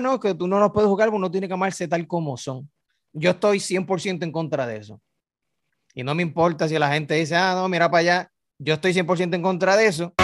no, 0.00 0.18
que 0.18 0.34
tú 0.34 0.46
no 0.46 0.58
los 0.58 0.72
puedes 0.72 0.88
jugar, 0.88 1.10
uno 1.10 1.30
tiene 1.30 1.46
que 1.48 1.54
amarse 1.54 1.88
tal 1.88 2.06
como 2.06 2.36
son. 2.36 2.70
Yo 3.12 3.30
estoy 3.30 3.58
100% 3.58 4.22
en 4.22 4.32
contra 4.32 4.66
de 4.66 4.76
eso. 4.76 5.00
Y 5.94 6.04
no 6.04 6.14
me 6.14 6.22
importa 6.22 6.68
si 6.68 6.78
la 6.78 6.92
gente 6.92 7.14
dice, 7.14 7.36
ah, 7.36 7.54
no, 7.54 7.68
mira 7.68 7.90
para 7.90 8.00
allá. 8.00 8.32
Yo 8.58 8.74
estoy 8.74 8.92
100% 8.92 9.34
en 9.34 9.42
contra 9.42 9.76
de 9.76 9.86
eso. 9.86 10.14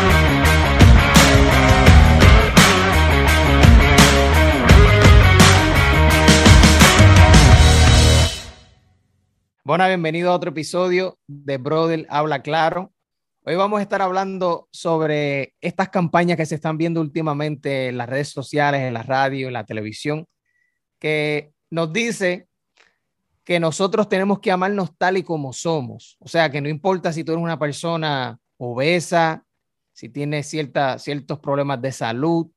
Bueno, 9.64 9.84
bienvenido 9.88 10.30
a 10.30 10.34
otro 10.36 10.50
episodio 10.50 11.18
de 11.26 11.58
Brother 11.58 12.06
Habla 12.08 12.42
Claro. 12.42 12.92
Hoy 13.48 13.54
vamos 13.54 13.78
a 13.78 13.82
estar 13.82 14.02
hablando 14.02 14.68
sobre 14.72 15.54
estas 15.60 15.88
campañas 15.90 16.36
que 16.36 16.46
se 16.46 16.56
están 16.56 16.76
viendo 16.76 17.00
últimamente 17.00 17.86
en 17.86 17.96
las 17.96 18.08
redes 18.08 18.30
sociales, 18.30 18.80
en 18.80 18.92
la 18.92 19.04
radio, 19.04 19.46
en 19.46 19.52
la 19.52 19.64
televisión, 19.64 20.26
que 20.98 21.52
nos 21.70 21.92
dice 21.92 22.48
que 23.44 23.60
nosotros 23.60 24.08
tenemos 24.08 24.40
que 24.40 24.50
amarnos 24.50 24.98
tal 24.98 25.16
y 25.16 25.22
como 25.22 25.52
somos. 25.52 26.16
O 26.18 26.26
sea, 26.26 26.50
que 26.50 26.60
no 26.60 26.68
importa 26.68 27.12
si 27.12 27.22
tú 27.22 27.30
eres 27.30 27.44
una 27.44 27.56
persona 27.56 28.36
obesa, 28.56 29.44
si 29.92 30.08
tienes 30.08 30.48
cierta, 30.48 30.98
ciertos 30.98 31.38
problemas 31.38 31.80
de 31.80 31.92
salud, 31.92 32.48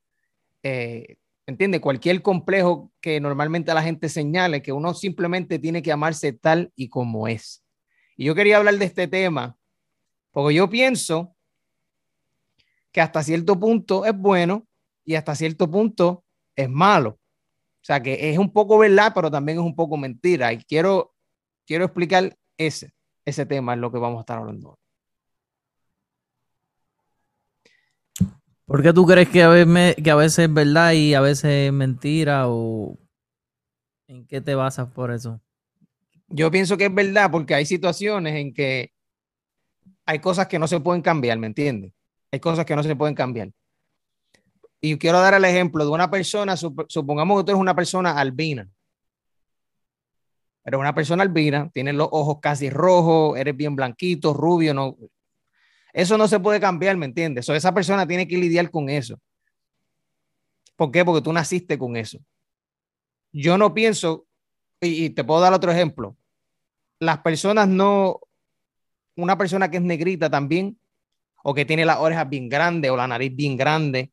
eh, 0.64 1.18
entiende, 1.46 1.80
cualquier 1.80 2.20
complejo 2.20 2.90
que 3.00 3.20
normalmente 3.20 3.72
la 3.72 3.84
gente 3.84 4.08
señale, 4.08 4.60
que 4.60 4.72
uno 4.72 4.92
simplemente 4.94 5.60
tiene 5.60 5.82
que 5.82 5.92
amarse 5.92 6.32
tal 6.32 6.72
y 6.74 6.88
como 6.88 7.28
es. 7.28 7.62
Y 8.16 8.24
yo 8.24 8.34
quería 8.34 8.56
hablar 8.56 8.74
de 8.76 8.86
este 8.86 9.06
tema, 9.06 9.56
porque 10.30 10.54
yo 10.54 10.68
pienso 10.68 11.34
que 12.92 13.00
hasta 13.00 13.22
cierto 13.22 13.58
punto 13.58 14.04
es 14.04 14.16
bueno 14.16 14.66
y 15.04 15.14
hasta 15.14 15.34
cierto 15.34 15.70
punto 15.70 16.24
es 16.56 16.68
malo. 16.68 17.10
O 17.10 17.84
sea, 17.84 18.02
que 18.02 18.30
es 18.30 18.38
un 18.38 18.52
poco 18.52 18.78
verdad, 18.78 19.12
pero 19.14 19.30
también 19.30 19.58
es 19.58 19.64
un 19.64 19.74
poco 19.74 19.96
mentira. 19.96 20.52
Y 20.52 20.62
quiero, 20.64 21.14
quiero 21.66 21.84
explicar 21.84 22.36
ese, 22.58 22.92
ese 23.24 23.46
tema, 23.46 23.74
es 23.74 23.80
lo 23.80 23.90
que 23.90 23.98
vamos 23.98 24.18
a 24.18 24.20
estar 24.20 24.38
hablando 24.38 24.70
hoy. 24.70 24.76
¿Por 28.66 28.82
qué 28.84 28.92
tú 28.92 29.04
crees 29.04 29.28
que 29.28 29.42
a, 29.42 29.48
veces, 29.48 29.96
que 29.96 30.10
a 30.12 30.14
veces 30.14 30.38
es 30.40 30.54
verdad 30.54 30.92
y 30.92 31.14
a 31.14 31.20
veces 31.20 31.66
es 31.66 31.72
mentira? 31.72 32.48
¿O 32.48 32.96
en 34.06 34.26
qué 34.28 34.40
te 34.40 34.54
basas 34.54 34.92
por 34.92 35.10
eso? 35.10 35.40
Yo 36.28 36.52
pienso 36.52 36.76
que 36.76 36.84
es 36.84 36.94
verdad 36.94 37.32
porque 37.32 37.54
hay 37.54 37.66
situaciones 37.66 38.36
en 38.36 38.54
que 38.54 38.92
hay 40.10 40.18
cosas 40.18 40.48
que 40.48 40.58
no 40.58 40.66
se 40.66 40.80
pueden 40.80 41.02
cambiar, 41.02 41.38
¿me 41.38 41.46
entiendes? 41.46 41.92
Hay 42.32 42.40
cosas 42.40 42.64
que 42.64 42.74
no 42.74 42.82
se 42.82 42.96
pueden 42.96 43.14
cambiar. 43.14 43.52
Y 44.80 44.98
quiero 44.98 45.20
dar 45.20 45.34
el 45.34 45.44
ejemplo 45.44 45.84
de 45.84 45.90
una 45.92 46.10
persona, 46.10 46.56
supongamos 46.56 47.38
que 47.38 47.44
tú 47.44 47.50
eres 47.52 47.60
una 47.60 47.76
persona 47.76 48.18
albina. 48.18 48.68
Eres 50.64 50.80
una 50.80 50.92
persona 50.92 51.22
albina, 51.22 51.70
tienes 51.72 51.94
los 51.94 52.08
ojos 52.10 52.38
casi 52.42 52.70
rojos, 52.70 53.38
eres 53.38 53.56
bien 53.56 53.76
blanquito, 53.76 54.34
rubio, 54.34 54.74
no, 54.74 54.96
eso 55.92 56.18
no 56.18 56.26
se 56.26 56.40
puede 56.40 56.58
cambiar, 56.58 56.96
¿me 56.96 57.06
entiendes? 57.06 57.48
O 57.48 57.54
esa 57.54 57.72
persona 57.72 58.04
tiene 58.04 58.26
que 58.26 58.36
lidiar 58.36 58.68
con 58.68 58.90
eso. 58.90 59.16
¿Por 60.74 60.90
qué? 60.90 61.04
Porque 61.04 61.22
tú 61.22 61.32
naciste 61.32 61.78
con 61.78 61.96
eso. 61.96 62.18
Yo 63.30 63.56
no 63.56 63.72
pienso, 63.72 64.26
y, 64.80 65.10
te 65.10 65.22
puedo 65.22 65.40
dar 65.40 65.52
otro 65.52 65.70
ejemplo, 65.70 66.16
las 66.98 67.18
personas 67.18 67.68
no, 67.68 68.18
una 69.22 69.38
persona 69.38 69.70
que 69.70 69.78
es 69.78 69.82
negrita 69.82 70.30
también, 70.30 70.78
o 71.42 71.54
que 71.54 71.64
tiene 71.64 71.84
las 71.84 71.98
orejas 71.98 72.28
bien 72.28 72.48
grandes 72.48 72.90
o 72.90 72.96
la 72.96 73.06
nariz 73.06 73.34
bien 73.34 73.56
grande, 73.56 74.12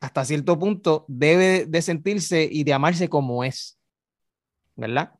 hasta 0.00 0.24
cierto 0.24 0.58
punto 0.58 1.04
debe 1.08 1.66
de 1.66 1.82
sentirse 1.82 2.48
y 2.50 2.64
de 2.64 2.72
amarse 2.72 3.08
como 3.08 3.44
es, 3.44 3.78
¿verdad? 4.76 5.12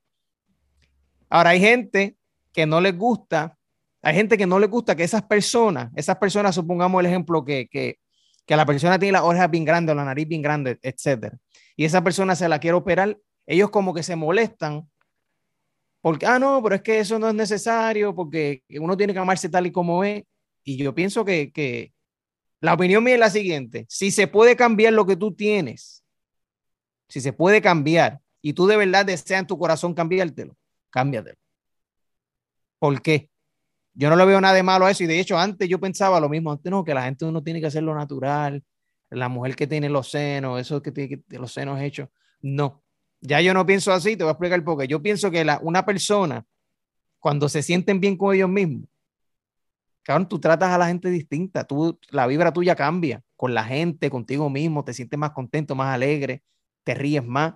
Ahora 1.29 1.51
hay 1.51 1.61
gente 1.61 2.17
que 2.53 2.65
no 2.65 2.81
les 2.81 2.97
gusta 2.97 3.59
hay 4.03 4.15
gente 4.15 4.39
que 4.39 4.47
no 4.47 4.59
le 4.59 4.67
gusta 4.67 4.95
que 4.95 5.05
esas 5.05 5.23
personas, 5.23 5.91
esas 5.97 6.17
personas, 6.17 6.55
supongamos 6.55 7.01
el 7.01 7.07
ejemplo 7.07 7.45
que, 7.45 7.69
que, 7.69 7.99
que 8.47 8.57
la 8.57 8.65
persona 8.65 8.99
tiene 8.99 9.13
la 9.13 9.25
oreja 9.25 9.49
bien 9.49 9.65
grande 9.65 9.93
o 9.93 9.95
la 9.95 10.05
nariz 10.05 10.29
bien 10.29 10.43
grande, 10.43 10.79
etcétera, 10.83 11.37
y 11.77 11.85
esa 11.85 12.03
persona 12.03 12.37
se 12.37 12.49
la 12.49 12.59
quiere 12.59 12.77
operar, 12.77 13.19
ellos 13.47 13.71
como 13.71 13.93
que 13.95 14.03
se 14.03 14.17
molestan 14.17 14.89
porque, 16.01 16.27
ah, 16.27 16.39
no, 16.39 16.63
pero 16.63 16.77
es 16.77 16.83
que 16.83 17.01
eso 17.01 17.19
no 17.19 17.29
es 17.29 17.35
necesario, 17.35 18.15
porque 18.15 18.63
uno 18.81 18.97
tiene 18.97 19.13
que 19.13 19.19
amarse 19.19 19.49
tal 19.49 19.67
y 19.67 19.73
como 19.73 20.05
es. 20.05 20.25
Y 20.65 20.77
yo 20.77 20.95
pienso 20.95 21.25
que, 21.25 21.51
que 21.53 21.93
la 22.61 22.75
opinión 22.75 23.03
mía 23.05 23.15
es 23.15 23.21
la 23.21 23.31
siguiente, 23.31 23.87
si 23.89 24.11
se 24.11 24.27
puede 24.27 24.57
cambiar 24.57 24.93
lo 24.93 25.07
que 25.07 25.17
tú 25.17 25.35
tienes, 25.35 26.05
si 27.09 27.21
se 27.21 27.33
puede 27.33 27.63
cambiar 27.63 28.21
y 28.43 28.53
tú 28.53 28.67
de 28.67 28.77
verdad 28.77 29.07
deseas 29.07 29.41
en 29.41 29.47
tu 29.47 29.59
corazón 29.59 29.95
cambiártelo, 29.95 30.57
cámbiatelo. 30.91 31.39
¿Por 32.79 33.01
qué? 33.03 33.31
Yo 33.95 34.11
no 34.11 34.17
le 34.17 34.25
veo 34.25 34.41
nada 34.41 34.55
de 34.55 34.63
malo 34.63 34.87
a 34.87 34.91
eso 34.91 35.03
y 35.05 35.07
de 35.07 35.19
hecho 35.19 35.39
antes 35.39 35.69
yo 35.69 35.81
pensaba 35.81 36.21
lo 36.21 36.29
mismo, 36.29 36.53
antes 36.53 36.71
no, 36.71 36.85
que 36.85 36.95
la 36.95 37.03
gente 37.03 37.25
uno 37.25 37.43
tiene 37.43 37.61
que 37.61 37.67
hacer 37.67 37.83
lo 37.83 37.95
natural, 37.95 38.63
la 39.11 39.29
mujer 39.29 39.57
que 39.57 39.67
tiene 39.67 39.89
los 39.89 40.11
senos, 40.11 40.61
eso 40.61 40.83
que 40.83 40.93
tiene 40.93 41.23
los 41.31 41.53
senos 41.53 41.81
hechos, 41.81 42.09
no. 42.41 42.83
Ya 43.21 43.41
yo 43.41 43.53
no 43.53 43.67
pienso 43.67 43.93
así, 43.93 44.17
te 44.17 44.25
voy 44.25 44.31
a 44.31 44.33
explicar 44.33 44.63
por 44.65 44.79
qué. 44.79 44.87
Yo 44.87 45.03
pienso 45.03 45.31
que 45.31 45.45
la, 45.45 45.59
una 45.63 45.85
persona, 45.85 46.45
cuando 47.19 47.49
se 47.49 47.63
sienten 47.63 48.01
bien 48.01 48.17
con 48.17 48.35
ellos 48.35 48.49
mismos, 48.49 48.89
cabrón, 50.03 50.29
tú 50.29 50.39
tratas 50.39 50.71
a 50.71 50.79
la 50.79 50.87
gente 50.87 51.11
distinta, 51.11 51.65
tú, 51.65 51.99
la 52.11 52.27
vibra 52.27 52.53
tuya 52.53 52.75
cambia 52.75 53.23
con 53.37 53.55
la 53.55 53.65
gente, 53.65 54.09
contigo 54.11 54.49
mismo, 54.49 54.85
te 54.85 54.95
sientes 54.95 55.19
más 55.19 55.33
contento, 55.33 55.75
más 55.75 55.95
alegre, 55.95 56.43
te 56.85 56.95
ríes 56.95 57.25
más. 57.25 57.55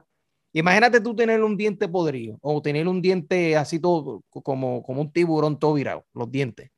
Imagínate 0.52 1.00
tú 1.00 1.16
tener 1.16 1.42
un 1.42 1.56
diente 1.56 1.88
podrido 1.88 2.38
o 2.42 2.60
tener 2.60 2.86
un 2.86 3.00
diente 3.00 3.56
así 3.56 3.78
todo 3.78 4.22
como, 4.28 4.82
como 4.82 5.00
un 5.00 5.10
tiburón 5.10 5.58
todo 5.58 5.74
virado, 5.74 6.04
los 6.12 6.30
dientes. 6.30 6.70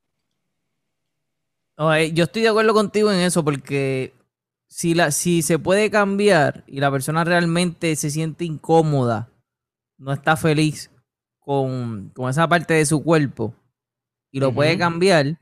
yo 1.77 2.25
estoy 2.25 2.43
de 2.43 2.49
acuerdo 2.49 2.73
contigo 2.73 3.11
en 3.11 3.21
eso 3.21 3.45
porque 3.45 4.13
si, 4.75 4.93
la, 4.93 5.13
si 5.13 5.43
se 5.43 5.61
puede 5.61 5.89
cambiar 5.89 6.65
y 6.67 6.81
la 6.81 6.91
persona 6.91 7.23
realmente 7.23 7.95
se 7.95 8.11
siente 8.11 8.45
incómoda, 8.45 9.31
no 9.99 10.13
está 10.13 10.37
feliz 10.37 10.91
con, 11.39 12.13
esa 12.29 12.49
parte 12.49 12.75
de 12.75 12.85
su 12.85 13.05
cuerpo 13.05 13.55
y 14.33 14.41
lo 14.41 14.53
puede 14.53 14.77
cambiar, 14.77 15.39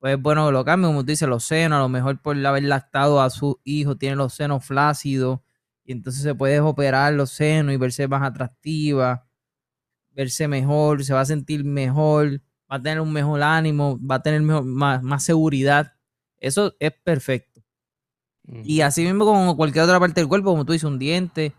pues 0.00 0.20
bueno, 0.20 0.52
lo 0.52 0.66
cambia, 0.66 0.88
como 0.88 1.00
tú 1.00 1.06
dices, 1.06 1.26
los 1.26 1.44
senos, 1.44 1.78
a 1.78 1.80
lo 1.80 1.88
mejor 1.88 2.20
por 2.20 2.36
haber 2.44 2.64
lactado 2.64 3.22
a 3.22 3.30
su 3.30 3.58
hijo, 3.64 3.96
tiene 3.96 4.16
los 4.16 4.34
senos 4.34 4.66
flácidos 4.66 5.40
y 5.82 5.92
entonces 5.92 6.22
se 6.22 6.34
puede 6.34 6.60
operar 6.60 7.14
los 7.14 7.30
senos 7.30 7.72
y 7.72 7.78
verse 7.78 8.06
más 8.06 8.22
atractiva, 8.22 9.26
verse 10.10 10.46
mejor, 10.46 11.02
se 11.06 11.14
va 11.14 11.22
a 11.22 11.24
sentir 11.24 11.64
mejor, 11.64 12.42
va 12.70 12.76
a 12.76 12.82
tener 12.82 13.00
un 13.00 13.14
mejor 13.14 13.42
ánimo, 13.42 13.98
va 13.98 14.16
a 14.16 14.22
tener 14.22 14.42
más, 14.42 15.24
seguridad. 15.24 15.94
Eso 16.36 16.74
es 16.78 16.92
perfecto. 16.92 17.53
Y 18.46 18.82
así 18.82 19.02
mismo 19.04 19.24
como 19.24 19.56
cualquier 19.56 19.84
otra 19.84 19.98
parte 19.98 20.20
del 20.20 20.28
cuerpo, 20.28 20.50
como 20.50 20.66
tú 20.66 20.72
dices, 20.72 20.84
un 20.84 20.98
diente, 20.98 21.54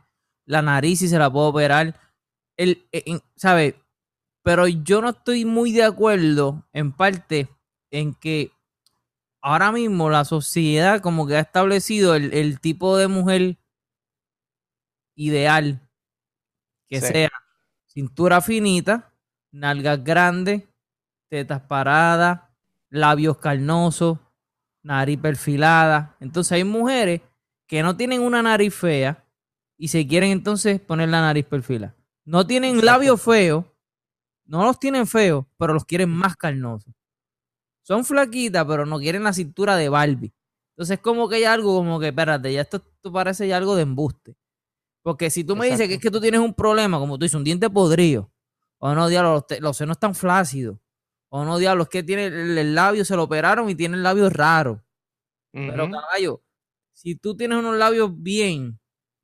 la 0.45 0.61
nariz 0.61 0.99
si 0.99 1.07
se 1.07 1.17
la 1.17 1.31
puede 1.31 1.47
operar. 1.47 1.99
El, 2.57 2.87
e, 2.91 3.19
¿Sabe? 3.35 3.81
Pero 4.43 4.67
yo 4.67 5.01
no 5.01 5.09
estoy 5.09 5.45
muy 5.45 5.71
de 5.71 5.83
acuerdo 5.83 6.63
en 6.73 6.91
parte 6.91 7.49
en 7.89 8.13
que 8.13 8.51
ahora 9.41 9.71
mismo 9.71 10.09
la 10.09 10.25
sociedad 10.25 11.01
como 11.01 11.25
que 11.25 11.37
ha 11.37 11.39
establecido 11.39 12.15
el, 12.15 12.33
el 12.33 12.59
tipo 12.59 12.97
de 12.97 13.07
mujer 13.07 13.57
ideal 15.15 15.81
que 16.87 17.01
sea 17.01 17.31
cintura 17.87 18.41
finita, 18.41 19.13
nalgas 19.51 20.03
grandes, 20.03 20.63
tetas 21.29 21.61
paradas, 21.61 22.41
labios 22.89 23.37
carnosos, 23.37 24.19
nariz 24.85 25.19
perfilada. 25.19 26.15
Entonces 26.19 26.53
hay 26.53 26.63
mujeres 26.63 27.21
que 27.67 27.81
no 27.81 27.97
tienen 27.97 28.21
una 28.21 28.41
nariz 28.41 28.73
fea 28.73 29.25
y 29.77 29.87
se 29.89 30.07
quieren 30.07 30.31
entonces 30.31 30.79
poner 30.79 31.09
la 31.09 31.21
nariz 31.21 31.45
perfilada. 31.45 31.95
No 32.23 32.45
tienen 32.45 32.83
labios 32.85 33.21
feos, 33.21 33.65
no 34.45 34.63
los 34.63 34.79
tienen 34.79 35.07
feos, 35.07 35.45
pero 35.57 35.73
los 35.73 35.85
quieren 35.85 36.09
más 36.09 36.35
carnosos. 36.37 36.93
Son 37.81 38.05
flaquitas, 38.05 38.65
pero 38.65 38.85
no 38.85 38.99
quieren 38.99 39.23
la 39.23 39.33
cintura 39.33 39.75
de 39.75 39.89
Barbie. 39.89 40.33
Entonces 40.75 40.97
es 40.97 41.03
como 41.03 41.27
que 41.29 41.35
hay 41.35 41.43
algo 41.43 41.75
como 41.75 41.99
que, 41.99 42.07
espérate, 42.07 42.51
ya 42.51 42.61
esto, 42.61 42.77
esto 42.77 43.11
parece 43.11 43.47
ya 43.47 43.57
algo 43.57 43.75
de 43.75 43.83
embuste. 43.83 44.35
Porque 45.01 45.29
si 45.29 45.43
tú 45.43 45.55
me 45.55 45.69
dices 45.69 45.87
que 45.87 45.95
es 45.95 45.99
que 45.99 46.09
tú 46.09 46.19
tienes 46.19 46.39
un 46.39 46.53
problema, 46.53 46.97
como 46.97 47.17
tú 47.17 47.25
dices, 47.25 47.35
un 47.35 47.43
diente 47.43 47.69
podrido, 47.69 48.31
o 48.79 48.93
no, 48.93 49.07
diablo, 49.07 49.45
los, 49.59 49.77
senos 49.77 49.95
están 49.95 50.15
flácidos, 50.15 50.77
o 51.37 51.43
no, 51.43 51.57
diablo, 51.57 51.83
es 51.83 51.89
que 51.89 52.01
tiene 52.01 52.27
el, 52.27 52.75
labio, 52.75 53.03
se 53.03 53.13
lo 53.13 53.23
operaron 53.23 53.69
y 53.69 53.75
tiene 53.75 53.97
el 53.97 54.03
labio 54.03 54.29
raro. 54.29 54.81
Pero 55.51 55.91
caballo, 55.91 56.41
si 56.93 57.15
tú 57.15 57.35
tienes 57.35 57.57
unos 57.57 57.75
labios 57.77 58.09
bien, 58.15 58.79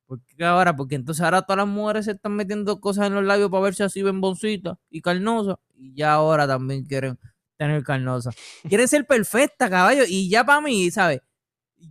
¿por 0.08 0.20
qué 0.26 0.44
ahora? 0.44 0.76
Porque 0.76 0.96
entonces 0.96 1.24
ahora 1.24 1.42
todas 1.44 1.60
las 1.60 1.68
mujeres 1.68 2.04
se 2.04 2.12
están 2.12 2.34
metiendo 2.34 2.82
cosas 2.82 3.08
en 3.08 3.16
los 3.16 3.24
labios 3.24 3.50
para 3.50 3.64
verse 3.64 3.86
así 3.86 4.04
ven 4.04 4.20
boncitas 4.20 4.78
y 4.90 5.00
carnosas, 5.00 5.56
y 5.74 5.94
ya 5.94 6.12
ahora 6.12 6.46
también 6.46 6.84
quieren 6.84 7.18
tener 7.56 7.82
carnosa. 7.82 8.32
Quieren 8.68 8.90
ser 8.90 9.08
perfecta, 9.08 9.70
caballo, 9.70 10.04
y 10.06 10.30
ya 10.30 10.44
para 10.44 10.60
mí, 10.60 10.92
¿sabes? 10.92 11.22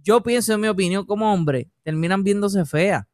Yo 0.03 0.23
pienso, 0.23 0.53
en 0.53 0.61
mi 0.61 0.69
opinión, 0.69 1.07
como 1.07 1.33
hombre, 1.33 1.71
terminan 1.83 2.23
viéndose 2.23 2.67
feas 2.67 3.07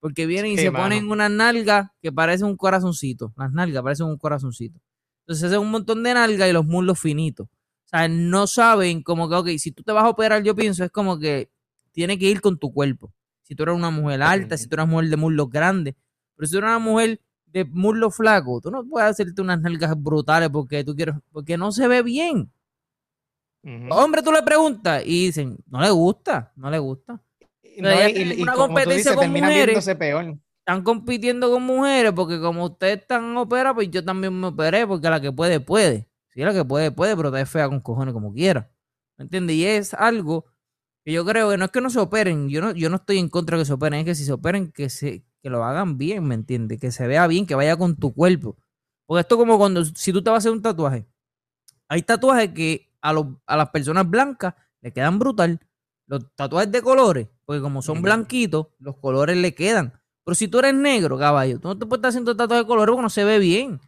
Porque 0.00 0.26
vienen 0.26 0.52
y 0.52 0.56
Sí, 0.56 0.64
se 0.64 0.70
mano. 0.70 0.84
ponen 0.84 1.10
unas 1.10 1.30
nalgas 1.30 1.88
que 2.02 2.12
parecen 2.12 2.48
un 2.48 2.58
corazoncito. 2.58 3.32
Las 3.38 3.52
nalgas 3.52 3.82
parecen 3.82 4.06
un 4.06 4.18
corazoncito. 4.18 4.78
Entonces 5.26 5.44
hacen 5.44 5.58
un 5.58 5.70
montón 5.72 6.04
de 6.04 6.14
nalgas 6.14 6.48
y 6.48 6.52
los 6.52 6.64
muslos 6.64 7.00
finitos. 7.00 7.48
O 7.48 7.88
sea, 7.88 8.06
no 8.08 8.46
saben 8.46 9.02
como 9.02 9.28
que, 9.28 9.34
ok, 9.34 9.48
si 9.58 9.72
tú 9.72 9.82
te 9.82 9.90
vas 9.90 10.04
a 10.04 10.08
operar, 10.08 10.42
yo 10.44 10.54
pienso, 10.54 10.84
es 10.84 10.90
como 10.92 11.18
que 11.18 11.50
tiene 11.90 12.16
que 12.16 12.26
ir 12.26 12.40
con 12.40 12.58
tu 12.58 12.72
cuerpo. 12.72 13.12
Si 13.42 13.54
tú 13.56 13.64
eres 13.64 13.74
una 13.74 13.90
mujer 13.90 14.22
alta, 14.22 14.56
si 14.56 14.68
tú 14.68 14.76
eres 14.76 14.84
una 14.84 14.92
mujer 14.92 15.08
de 15.10 15.16
muslos 15.16 15.50
grandes. 15.50 15.94
Pero 16.36 16.46
si 16.46 16.52
tú 16.52 16.58
eres 16.58 16.68
una 16.70 16.78
mujer 16.78 17.20
de 17.46 17.64
muslos 17.64 18.14
flacos, 18.14 18.62
tú 18.62 18.70
no 18.70 18.84
puedes 18.84 19.10
hacerte 19.10 19.40
unas 19.42 19.60
nalgas 19.60 19.94
brutales 20.00 20.48
porque 20.50 20.84
tú 20.84 20.94
quieres, 20.94 21.16
porque 21.32 21.56
no 21.56 21.72
se 21.72 21.88
ve 21.88 22.02
bien. 22.02 22.50
Hombre, 23.90 24.22
tú 24.22 24.30
le 24.30 24.42
preguntas 24.42 25.02
y 25.04 25.26
dicen, 25.26 25.56
no 25.66 25.80
le 25.80 25.90
gusta, 25.90 26.52
no 26.54 26.70
le 26.70 26.78
gusta. 26.78 27.20
No, 27.78 27.88
y- 28.10 28.42
una 28.42 28.52
competencia 28.54 28.96
dices, 28.96 29.16
con 29.16 29.24
mujeres. 29.50 29.74
peor. 29.96 30.38
Están 30.66 30.82
compitiendo 30.82 31.48
con 31.50 31.62
mujeres 31.62 32.12
porque 32.12 32.40
como 32.40 32.64
ustedes 32.64 32.98
están 33.02 33.36
operados, 33.36 33.76
pues 33.76 33.88
yo 33.90 34.04
también 34.04 34.38
me 34.38 34.48
operé 34.48 34.84
porque 34.84 35.08
la 35.08 35.20
que 35.20 35.30
puede, 35.30 35.60
puede. 35.60 36.08
Si 36.34 36.40
la 36.40 36.52
que 36.52 36.64
puede, 36.64 36.90
puede, 36.90 37.16
pero 37.16 37.28
está 37.28 37.46
fea 37.46 37.68
con 37.68 37.78
cojones 37.80 38.12
como 38.12 38.32
quiera. 38.32 38.68
¿Me 39.16 39.22
entiendes? 39.24 39.54
Y 39.56 39.64
es 39.64 39.94
algo 39.94 40.44
que 41.04 41.12
yo 41.12 41.24
creo 41.24 41.50
que 41.50 41.56
no 41.56 41.66
es 41.66 41.70
que 41.70 41.80
no 41.80 41.88
se 41.88 42.00
operen, 42.00 42.48
yo 42.48 42.60
no, 42.60 42.72
yo 42.72 42.90
no 42.90 42.96
estoy 42.96 43.18
en 43.18 43.28
contra 43.28 43.56
de 43.56 43.62
que 43.62 43.66
se 43.66 43.72
operen, 43.74 44.00
es 44.00 44.04
que 44.06 44.14
si 44.16 44.24
se 44.24 44.32
operen, 44.32 44.72
que, 44.72 44.90
se, 44.90 45.24
que 45.40 45.50
lo 45.50 45.62
hagan 45.64 45.98
bien, 45.98 46.24
¿me 46.24 46.34
entiendes? 46.34 46.80
Que 46.80 46.90
se 46.90 47.06
vea 47.06 47.28
bien, 47.28 47.46
que 47.46 47.54
vaya 47.54 47.76
con 47.76 47.94
tu 47.96 48.12
cuerpo. 48.12 48.56
Porque 49.06 49.20
esto 49.20 49.36
como 49.36 49.56
cuando, 49.58 49.84
si 49.84 50.12
tú 50.12 50.20
te 50.22 50.30
vas 50.30 50.38
a 50.38 50.38
hacer 50.38 50.52
un 50.52 50.62
tatuaje, 50.62 51.06
hay 51.88 52.02
tatuajes 52.02 52.50
que 52.52 52.90
a, 53.00 53.12
los- 53.12 53.26
a 53.46 53.56
las 53.56 53.70
personas 53.70 54.08
blancas 54.08 54.54
le 54.80 54.92
quedan 54.92 55.18
brutal. 55.18 55.60
Los 56.06 56.24
tatuajes 56.34 56.70
de 56.72 56.82
colores, 56.82 57.28
porque 57.44 57.60
como 57.60 57.82
son 57.82 58.02
blanquitos, 58.02 58.68
los 58.80 58.96
colores 58.96 59.36
le 59.36 59.54
quedan. 59.54 59.92
Pero 60.26 60.34
si 60.34 60.48
tú 60.48 60.58
eres 60.58 60.74
negro, 60.74 61.16
caballo, 61.16 61.60
tú 61.60 61.68
no 61.68 61.78
te 61.78 61.86
puedes 61.86 62.00
estar 62.00 62.08
haciendo 62.08 62.34
tatuajes 62.34 62.64
de 62.64 62.66
colores 62.66 62.90
porque 62.90 63.02
no 63.02 63.10
se 63.10 63.22
ve 63.22 63.38
bien. 63.38 63.80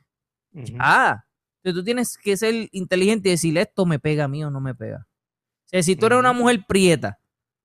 Ah, 0.79 1.25
entonces 1.57 1.81
tú 1.81 1.85
tienes 1.85 2.17
que 2.17 2.37
ser 2.37 2.69
inteligente 2.71 3.29
y 3.29 3.33
decirle 3.33 3.63
esto 3.63 3.85
me 3.85 3.99
pega 3.99 4.25
a 4.25 4.29
mí 4.29 4.45
o 4.45 4.51
no 4.51 4.61
me 4.61 4.73
pega. 4.73 5.09
O 5.09 5.69
sea, 5.69 5.83
si 5.83 5.97
tú 5.97 6.07
eres 6.07 6.17
una 6.17 6.33
mujer 6.33 6.65
prieta, 6.69 7.19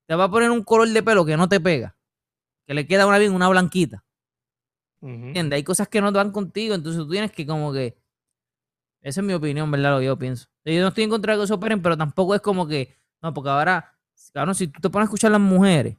te 0.06 0.16
va 0.16 0.24
a 0.24 0.28
poner 0.28 0.50
un 0.50 0.64
color 0.64 0.88
de 0.88 1.02
pelo 1.04 1.24
que 1.24 1.36
no 1.36 1.48
te 1.48 1.60
pega, 1.60 1.96
que 2.66 2.74
le 2.74 2.84
queda 2.84 3.06
una 3.06 3.18
bien 3.18 3.32
una 3.32 3.48
blanquita. 3.48 4.04
¿Entiendes? 5.00 5.56
Hay 5.56 5.62
cosas 5.62 5.86
que 5.86 6.00
no 6.00 6.10
van 6.10 6.32
contigo, 6.32 6.74
entonces 6.74 7.00
tú 7.00 7.08
tienes 7.08 7.30
que 7.30 7.46
como 7.46 7.72
que... 7.72 7.96
Esa 9.02 9.20
es 9.20 9.24
mi 9.24 9.34
opinión, 9.34 9.70
¿verdad? 9.70 9.92
Lo 9.92 9.98
que 10.00 10.06
yo 10.06 10.18
pienso. 10.18 10.48
Yo 10.64 10.80
no 10.80 10.88
estoy 10.88 11.04
en 11.04 11.10
contra 11.10 11.34
de 11.34 11.40
que 11.42 11.46
se 11.46 11.54
operen, 11.54 11.80
pero 11.80 11.96
tampoco 11.96 12.34
es 12.34 12.40
como 12.40 12.66
que... 12.66 12.92
No, 13.22 13.32
porque 13.32 13.50
ahora, 13.50 13.96
claro, 14.32 14.52
si 14.52 14.66
tú 14.66 14.80
te 14.80 14.90
pones 14.90 15.04
a 15.04 15.08
escuchar 15.08 15.28
a 15.28 15.38
las 15.38 15.40
mujeres, 15.40 15.96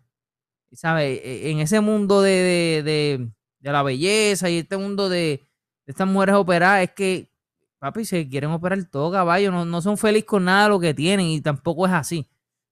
¿sabes? 0.76 1.20
E- 1.24 1.52
En 1.52 1.60
ese 1.60 1.80
mundo 1.82 2.22
de, 2.22 2.32
de, 2.32 2.84
de- 2.84 3.30
de 3.60 3.72
la 3.72 3.82
belleza 3.84 4.50
y 4.50 4.60
este 4.60 4.78
mundo 4.78 5.10
de, 5.10 5.42
estas 5.88 6.08
mujeres 6.08 6.36
operadas, 6.36 6.84
es 6.84 6.92
que, 6.92 7.30
papi, 7.80 8.06
se 8.06 8.28
quieren 8.28 8.52
operar 8.52 8.84
todo, 8.86 9.12
caballo. 9.12 9.52
No, 9.52 9.66
no 9.66 9.82
son 9.82 9.98
felices 9.98 10.26
con 10.26 10.46
nada 10.46 10.64
de 10.64 10.70
lo 10.70 10.80
que 10.80 10.94
tienen 10.94 11.28
y 11.28 11.42
tampoco 11.42 11.86
es 11.88 11.94
así. 11.94 12.28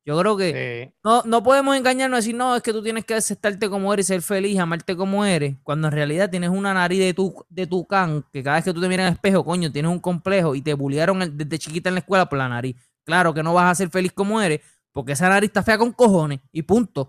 Yo 0.05 0.19
creo 0.19 0.35
que... 0.35 0.51
Sí. 0.91 0.94
No, 1.03 1.23
no 1.25 1.41
podemos 1.44 1.77
engañarnos 1.77 2.17
y 2.17 2.21
decir, 2.21 2.35
no, 2.35 2.55
es 2.57 2.61
que 2.61 2.73
tú 2.73 2.83
tienes 2.83 3.05
que 3.05 3.13
aceptarte 3.15 3.69
como 3.69 3.94
eres, 3.94 4.07
ser 4.07 4.21
feliz, 4.21 4.59
amarte 4.59 4.95
como 4.97 5.23
eres, 5.23 5.55
cuando 5.63 5.88
en 5.88 5.94
realidad 5.94 6.29
tienes 6.29 6.50
una 6.50 6.73
nariz 6.73 7.00
de 7.00 7.13
tu, 7.13 7.33
de 7.50 7.65
tu 7.67 7.85
can, 7.85 8.25
que 8.33 8.44
cada 8.44 8.57
vez 8.57 8.65
que 8.65 8.73
tú 8.73 8.81
te 8.81 8.88
miras 8.89 9.03
en 9.05 9.07
el 9.07 9.13
espejo, 9.13 9.45
coño, 9.45 9.71
tienes 9.71 9.89
un 9.89 10.00
complejo 10.00 10.55
y 10.55 10.61
te 10.61 10.73
bullearon 10.73 11.38
desde 11.38 11.57
chiquita 11.57 11.89
en 11.89 11.95
la 11.95 12.00
escuela 12.00 12.27
por 12.27 12.38
la 12.38 12.50
nariz. 12.50 12.75
Claro 13.05 13.33
que 13.33 13.41
no 13.44 13.53
vas 13.53 13.71
a 13.71 13.75
ser 13.75 13.89
feliz 13.89 14.11
como 14.11 14.41
eres, 14.41 14.59
porque 14.91 15.13
esa 15.13 15.29
nariz 15.29 15.47
está 15.50 15.63
fea 15.63 15.77
con 15.77 15.91
cojones 15.94 16.39
y 16.51 16.63
punto. 16.63 17.07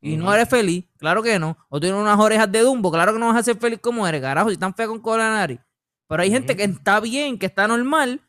Y 0.00 0.16
no 0.16 0.32
eres 0.32 0.48
feliz, 0.48 0.84
claro 0.96 1.22
que 1.22 1.38
no. 1.38 1.56
O 1.68 1.80
tienes 1.80 2.00
unas 2.00 2.18
orejas 2.18 2.50
de 2.50 2.60
Dumbo, 2.60 2.90
claro 2.90 3.12
que 3.12 3.18
no 3.18 3.28
vas 3.28 3.36
a 3.36 3.42
ser 3.42 3.56
feliz 3.56 3.80
como 3.80 4.06
eres, 4.06 4.20
carajo, 4.20 4.48
si 4.48 4.54
están 4.54 4.74
feas 4.74 4.88
con 4.88 5.00
cojones 5.00 5.26
la 5.26 5.34
nariz. 5.34 5.60
Pero 6.06 6.22
hay 6.22 6.30
gente 6.30 6.56
que 6.56 6.64
está 6.64 7.00
bien, 7.00 7.38
que 7.38 7.46
está 7.46 7.66
normal, 7.66 8.22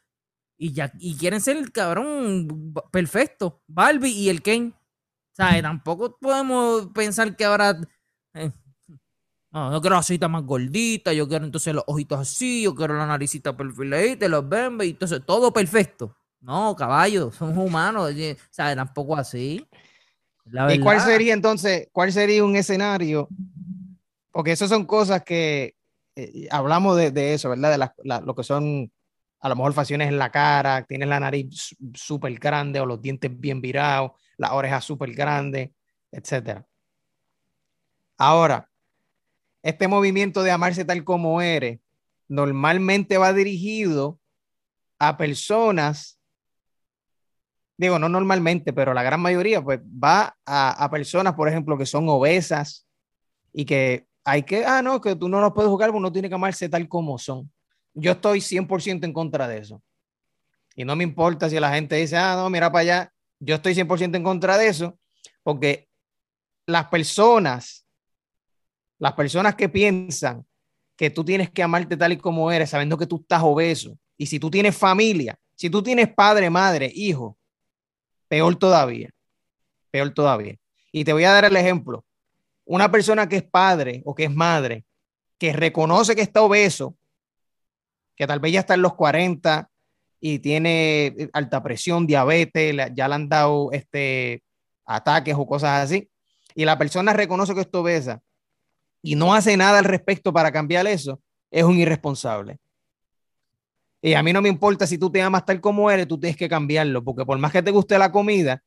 y 0.57 0.74
ya 0.74 0.92
y 1.00 1.16
quieren 1.16 1.39
ser 1.39 1.57
el 1.57 1.71
cabrón 1.71 2.74
perfecto. 2.92 3.62
Barbie 3.68 4.12
y 4.12 4.30
el 4.30 4.42
Ken. 4.42 4.75
¿Sabes? 5.31 5.62
Tampoco 5.62 6.18
podemos 6.19 6.88
pensar 6.88 7.36
que 7.36 7.45
ahora. 7.45 7.80
eh, 8.33 8.51
no, 9.51 9.72
yo 9.72 9.81
quiero 9.81 9.95
la 9.95 10.04
cita 10.04 10.27
más 10.27 10.44
gordita, 10.44 11.13
yo 11.13 11.27
quiero 11.27 11.45
entonces 11.45 11.74
los 11.74 11.83
ojitos 11.88 12.19
así, 12.19 12.63
yo 12.63 12.75
quiero 12.75 12.95
la 12.95 13.07
naricita 13.07 13.56
perfiladita, 13.56 14.27
los 14.27 14.48
bembes, 14.48 14.88
y 14.88 14.92
entonces 14.92 15.22
todo 15.25 15.51
perfecto. 15.51 16.15
No, 16.42 16.75
caballo, 16.75 17.31
somos 17.31 17.57
humanos, 17.57 18.13
¿sabes? 18.51 18.75
Tampoco 18.75 19.15
así. 19.15 19.65
La 20.51 20.74
¿Y 20.74 20.80
cuál 20.80 21.00
sería 21.01 21.34
entonces, 21.34 21.88
cuál 21.92 22.12
sería 22.12 22.44
un 22.44 22.56
escenario? 22.56 23.30
Porque 24.31 24.51
esas 24.51 24.69
son 24.69 24.86
cosas 24.86 25.24
que 25.24 25.75
eh, 26.16 26.48
hablamos 26.51 26.98
de, 26.98 27.12
de 27.12 27.34
eso, 27.34 27.50
¿verdad? 27.50 27.72
De 27.72 27.78
la- 28.04 28.22
lo 28.22 28.36
que 28.36 28.44
son 28.44 28.92
a 29.42 29.48
lo 29.50 29.56
mejor 29.56 29.74
facciones 29.74 30.10
en 30.10 30.18
la 30.18 30.31
cara, 30.31 30.84
tienes 30.86 31.07
la 31.07 31.19
nariz 31.19 31.75
súper 31.94 32.34
grande 32.40 32.80
o 32.81 32.86
los 32.86 33.01
dientes 33.01 33.31
bien 33.40 33.62
virados, 33.62 34.12
las 34.38 34.51
orejas 34.51 34.84
súper 34.84 35.13
grandes, 35.13 35.69
etcétera. 36.12 36.66
Ahora, 38.18 38.69
este 39.63 39.88
movimiento 39.88 40.44
de 40.44 40.51
amarse 40.51 40.84
tal 40.86 41.04
como 41.04 41.42
eres 41.42 41.80
normalmente 42.28 43.18
va 43.18 43.34
dirigido 43.34 44.19
a 45.00 45.18
personas, 45.18 46.19
digo, 47.80 47.98
no 47.98 48.10
normalmente, 48.10 48.74
pero 48.74 48.94
la 48.94 49.04
gran 49.04 49.22
mayoría, 49.22 49.64
pues 49.64 49.80
va 49.81 50.36
a, 50.46 50.90
personas, 50.92 51.34
por 51.34 51.48
ejemplo, 51.48 51.78
que 51.78 51.86
son 51.86 52.10
obesas 52.10 52.86
y 53.54 53.64
que 53.64 54.06
hay 54.26 54.44
que, 54.44 54.66
ah, 54.66 54.81
no, 54.81 55.00
que 55.00 55.16
tú 55.16 55.30
no 55.30 55.40
los 55.40 55.54
puedes 55.54 55.70
jugar, 55.70 55.92
uno 55.92 56.12
tiene 56.12 56.28
que 56.28 56.36
amarse 56.36 56.68
tal 56.68 56.90
como 56.90 57.18
son. 57.18 57.50
Yo 57.94 58.12
estoy 58.12 58.42
100% 58.42 59.06
en 59.06 59.14
contra 59.14 59.48
de 59.48 59.60
eso. 59.60 59.81
Y 60.76 60.84
no 60.84 60.94
me 60.98 61.06
importa 61.06 61.50
si 61.50 61.58
la 61.58 61.74
gente 61.74 61.96
dice, 61.96 62.18
ah, 62.18 62.36
no, 62.36 62.50
mira 62.50 62.70
para 62.70 62.81
allá. 62.81 63.14
Yo 63.40 63.56
estoy 63.56 63.74
100% 63.74 64.18
en 64.18 64.24
contra 64.24 64.58
de 64.58 64.68
eso, 64.68 65.00
porque 65.42 65.88
las 66.66 66.88
personas, 66.88 67.88
las 68.98 69.14
personas 69.14 69.56
que 69.56 69.70
piensan 69.70 70.46
que 70.98 71.10
tú 71.10 71.24
tienes 71.24 71.50
que 71.50 71.64
amarte 71.64 71.96
tal 71.96 72.12
y 72.12 72.18
como 72.18 72.52
eres, 72.52 72.72
sabiendo 72.72 72.98
que 72.98 73.08
tú 73.08 73.22
estás 73.22 73.42
obeso, 73.42 73.98
y 74.18 74.25
si 74.25 74.38
tú 74.38 74.52
tienes 74.52 74.75
familia, 74.75 75.40
si 75.56 75.70
tú 75.70 75.82
tienes 75.82 76.14
padre, 76.14 76.50
madre, 76.50 76.92
hijo, 76.94 77.38
peor 78.30 78.56
todavía, 78.56 79.10
peor 79.92 80.12
todavía. 80.12 80.56
Y 80.94 81.04
te 81.04 81.12
voy 81.12 81.26
a 81.26 81.34
dar 81.34 81.46
el 81.46 81.58
ejemplo. 81.58 82.06
Una 82.64 82.90
persona 82.90 83.28
que 83.28 83.38
es 83.38 83.44
padre 83.44 84.02
o 84.06 84.16
que 84.16 84.26
es 84.26 84.34
madre, 84.34 84.86
que 85.38 85.51
reconoce 85.51 86.15
que 86.15 86.22
está 86.22 86.42
obeso, 86.42 86.96
que 88.15 88.27
tal 88.27 88.39
vez 88.39 88.53
ya 88.53 88.60
está 88.62 88.75
en 88.75 88.82
los 88.82 88.94
40 88.94 89.70
y 90.22 90.39
tiene 90.39 91.08
eh, 91.08 91.30
alta 91.34 91.63
presión, 91.63 92.06
diabetes, 92.06 92.75
ya 92.94 93.08
le 93.08 93.15
han 93.15 93.27
dado 93.30 93.72
este, 93.72 94.44
ataques 94.86 95.36
o 95.38 95.48
cosas 95.48 95.84
así, 95.84 96.10
y 96.53 96.65
la 96.65 96.77
persona 96.77 97.13
reconoce 97.13 97.56
que 97.56 97.62
está 97.62 97.80
obesa 97.80 98.22
y 99.01 99.15
no 99.15 99.34
hace 99.34 99.56
nada 99.56 99.80
al 99.80 99.86
respecto 99.86 100.34
para 100.34 100.51
cambiar 100.51 100.86
eso, 100.88 101.22
es 101.50 101.63
un 101.63 101.77
irresponsable. 101.77 102.58
Y 104.01 104.13
a 104.13 104.24
mí 104.24 104.32
no 104.32 104.41
me 104.41 104.50
importa 104.50 104.88
si 104.88 104.98
tú 104.98 105.12
te 105.12 105.22
amas 105.22 105.46
tal 105.46 105.60
como 105.60 105.91
eres, 105.91 106.08
tú 106.08 106.20
tienes 106.20 106.38
que 106.38 106.48
cambiarlo, 106.48 107.03
porque 107.03 107.25
por 107.25 107.38
más 107.38 107.51
que 107.51 107.62
te 107.62 107.72
guste 107.72 107.98
la 107.98 108.12
comida, 108.12 108.63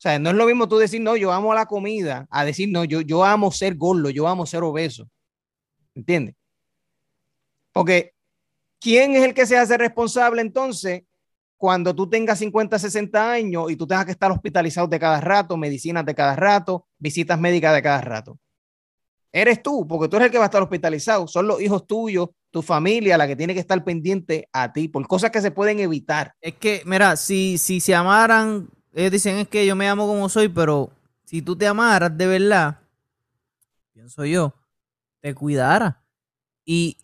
o 0.00 0.02
sea, 0.02 0.18
no 0.18 0.30
es 0.30 0.36
lo 0.36 0.46
mismo 0.46 0.68
tú 0.68 0.78
decir, 0.78 1.00
no, 1.00 1.16
yo 1.16 1.32
amo 1.32 1.52
la 1.54 1.66
comida, 1.66 2.26
a 2.30 2.44
decir, 2.44 2.70
no, 2.70 2.84
yo, 2.84 3.02
yo 3.02 3.24
amo 3.24 3.52
ser 3.52 3.76
gordo, 3.76 4.10
yo 4.10 4.26
amo 4.28 4.46
ser 4.46 4.62
obeso. 4.62 5.08
¿Entiendes? 5.94 6.34
Porque, 7.72 8.12
¿quién 8.80 9.14
es 9.14 9.24
el 9.24 9.34
que 9.34 9.46
se 9.46 9.58
hace 9.58 9.76
responsable 9.76 10.40
entonces 10.42 11.02
cuando 11.56 11.94
tú 11.94 12.08
tengas 12.08 12.38
50, 12.38 12.78
60 12.78 13.30
años 13.30 13.70
y 13.70 13.76
tú 13.76 13.86
tengas 13.86 14.06
que 14.06 14.12
estar 14.12 14.32
hospitalizado 14.32 14.88
de 14.88 14.98
cada 14.98 15.20
rato, 15.20 15.56
medicinas 15.58 16.06
de 16.06 16.14
cada 16.14 16.34
rato, 16.34 16.86
visitas 16.98 17.38
médicas 17.38 17.74
de 17.74 17.82
cada 17.82 18.00
rato? 18.00 18.38
Eres 19.32 19.62
tú, 19.62 19.86
porque 19.86 20.08
tú 20.08 20.16
eres 20.16 20.26
el 20.26 20.32
que 20.32 20.38
va 20.38 20.44
a 20.44 20.46
estar 20.46 20.62
hospitalizado. 20.62 21.28
Son 21.28 21.46
los 21.46 21.60
hijos 21.60 21.86
tuyos, 21.86 22.30
tu 22.50 22.62
familia, 22.62 23.16
la 23.16 23.26
que 23.26 23.36
tiene 23.36 23.54
que 23.54 23.60
estar 23.60 23.82
pendiente 23.84 24.48
a 24.52 24.72
ti 24.72 24.88
por 24.88 25.06
cosas 25.06 25.30
que 25.30 25.40
se 25.40 25.50
pueden 25.50 25.80
evitar. 25.80 26.34
Es 26.40 26.54
que, 26.54 26.82
mira, 26.84 27.16
si, 27.16 27.58
si 27.58 27.80
se 27.80 27.94
amaran, 27.94 28.68
ellos 28.92 29.12
dicen 29.12 29.36
es 29.36 29.48
que 29.48 29.66
yo 29.66 29.76
me 29.76 29.88
amo 29.88 30.06
como 30.06 30.28
soy, 30.28 30.48
pero 30.48 30.90
si 31.24 31.42
tú 31.42 31.56
te 31.56 31.66
amaras 31.66 32.16
de 32.16 32.26
verdad, 32.26 32.80
pienso 33.92 34.24
yo, 34.24 34.54
te 35.20 35.34
cuidaras. 35.34 35.96
Y 36.64 36.98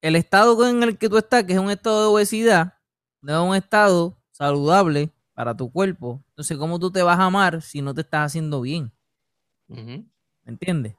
el 0.00 0.16
estado 0.16 0.68
en 0.68 0.82
el 0.82 0.98
que 0.98 1.08
tú 1.08 1.16
estás, 1.16 1.44
que 1.44 1.52
es 1.52 1.58
un 1.58 1.70
estado 1.70 2.00
de 2.00 2.06
obesidad, 2.08 2.74
no 3.20 3.32
es 3.32 3.48
un 3.50 3.56
estado 3.56 4.18
saludable 4.32 5.12
para 5.32 5.56
tu 5.56 5.70
cuerpo. 5.70 6.22
Entonces, 6.30 6.58
¿cómo 6.58 6.78
tú 6.78 6.90
te 6.90 7.02
vas 7.02 7.18
a 7.18 7.24
amar 7.24 7.62
si 7.62 7.82
no 7.82 7.94
te 7.94 8.00
estás 8.00 8.26
haciendo 8.26 8.60
bien? 8.60 8.92
Ujú. 9.68 10.04
¿Me 10.44 10.52
entiendes? 10.52 10.96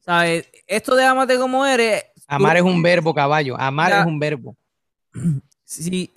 ¿Sabes? 0.00 0.46
Esto 0.66 0.94
de 0.94 1.04
amarte 1.04 1.38
como 1.38 1.64
eres. 1.64 2.04
Amar 2.26 2.56
es 2.56 2.62
un 2.62 2.82
verbo, 2.82 3.14
caballo. 3.14 3.56
Amar 3.58 3.90
Ya. 3.90 4.00
es 4.00 4.06
un 4.06 4.18
verbo. 4.18 4.56
si 5.64 6.12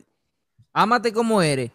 ámate 0.74 1.12
como 1.14 1.42
eres, 1.42 1.72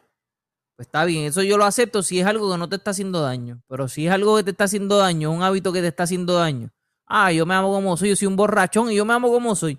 pues 0.76 0.86
está 0.88 1.04
bien, 1.04 1.24
eso 1.26 1.42
yo 1.42 1.58
lo 1.58 1.64
acepto 1.64 2.02
si 2.02 2.20
es 2.20 2.26
algo 2.26 2.50
que 2.50 2.58
no 2.58 2.68
te 2.68 2.76
está 2.76 2.90
haciendo 2.92 3.20
daño. 3.20 3.62
Pero 3.68 3.88
si 3.88 4.06
es 4.06 4.12
algo 4.12 4.36
que 4.36 4.42
te 4.44 4.50
está 4.52 4.64
haciendo 4.64 4.98
daño, 4.98 5.30
un 5.30 5.42
hábito 5.42 5.72
que 5.72 5.80
te 5.80 5.88
está 5.88 6.04
haciendo 6.04 6.34
daño. 6.34 6.70
Ah, 7.06 7.30
yo 7.32 7.44
me 7.44 7.54
amo 7.54 7.70
como 7.72 7.96
soy, 7.96 8.10
yo 8.10 8.16
soy 8.16 8.26
un 8.28 8.36
borrachón 8.36 8.90
y 8.90 8.94
yo 8.94 9.04
me 9.04 9.12
amo 9.12 9.30
como 9.30 9.54
soy. 9.54 9.76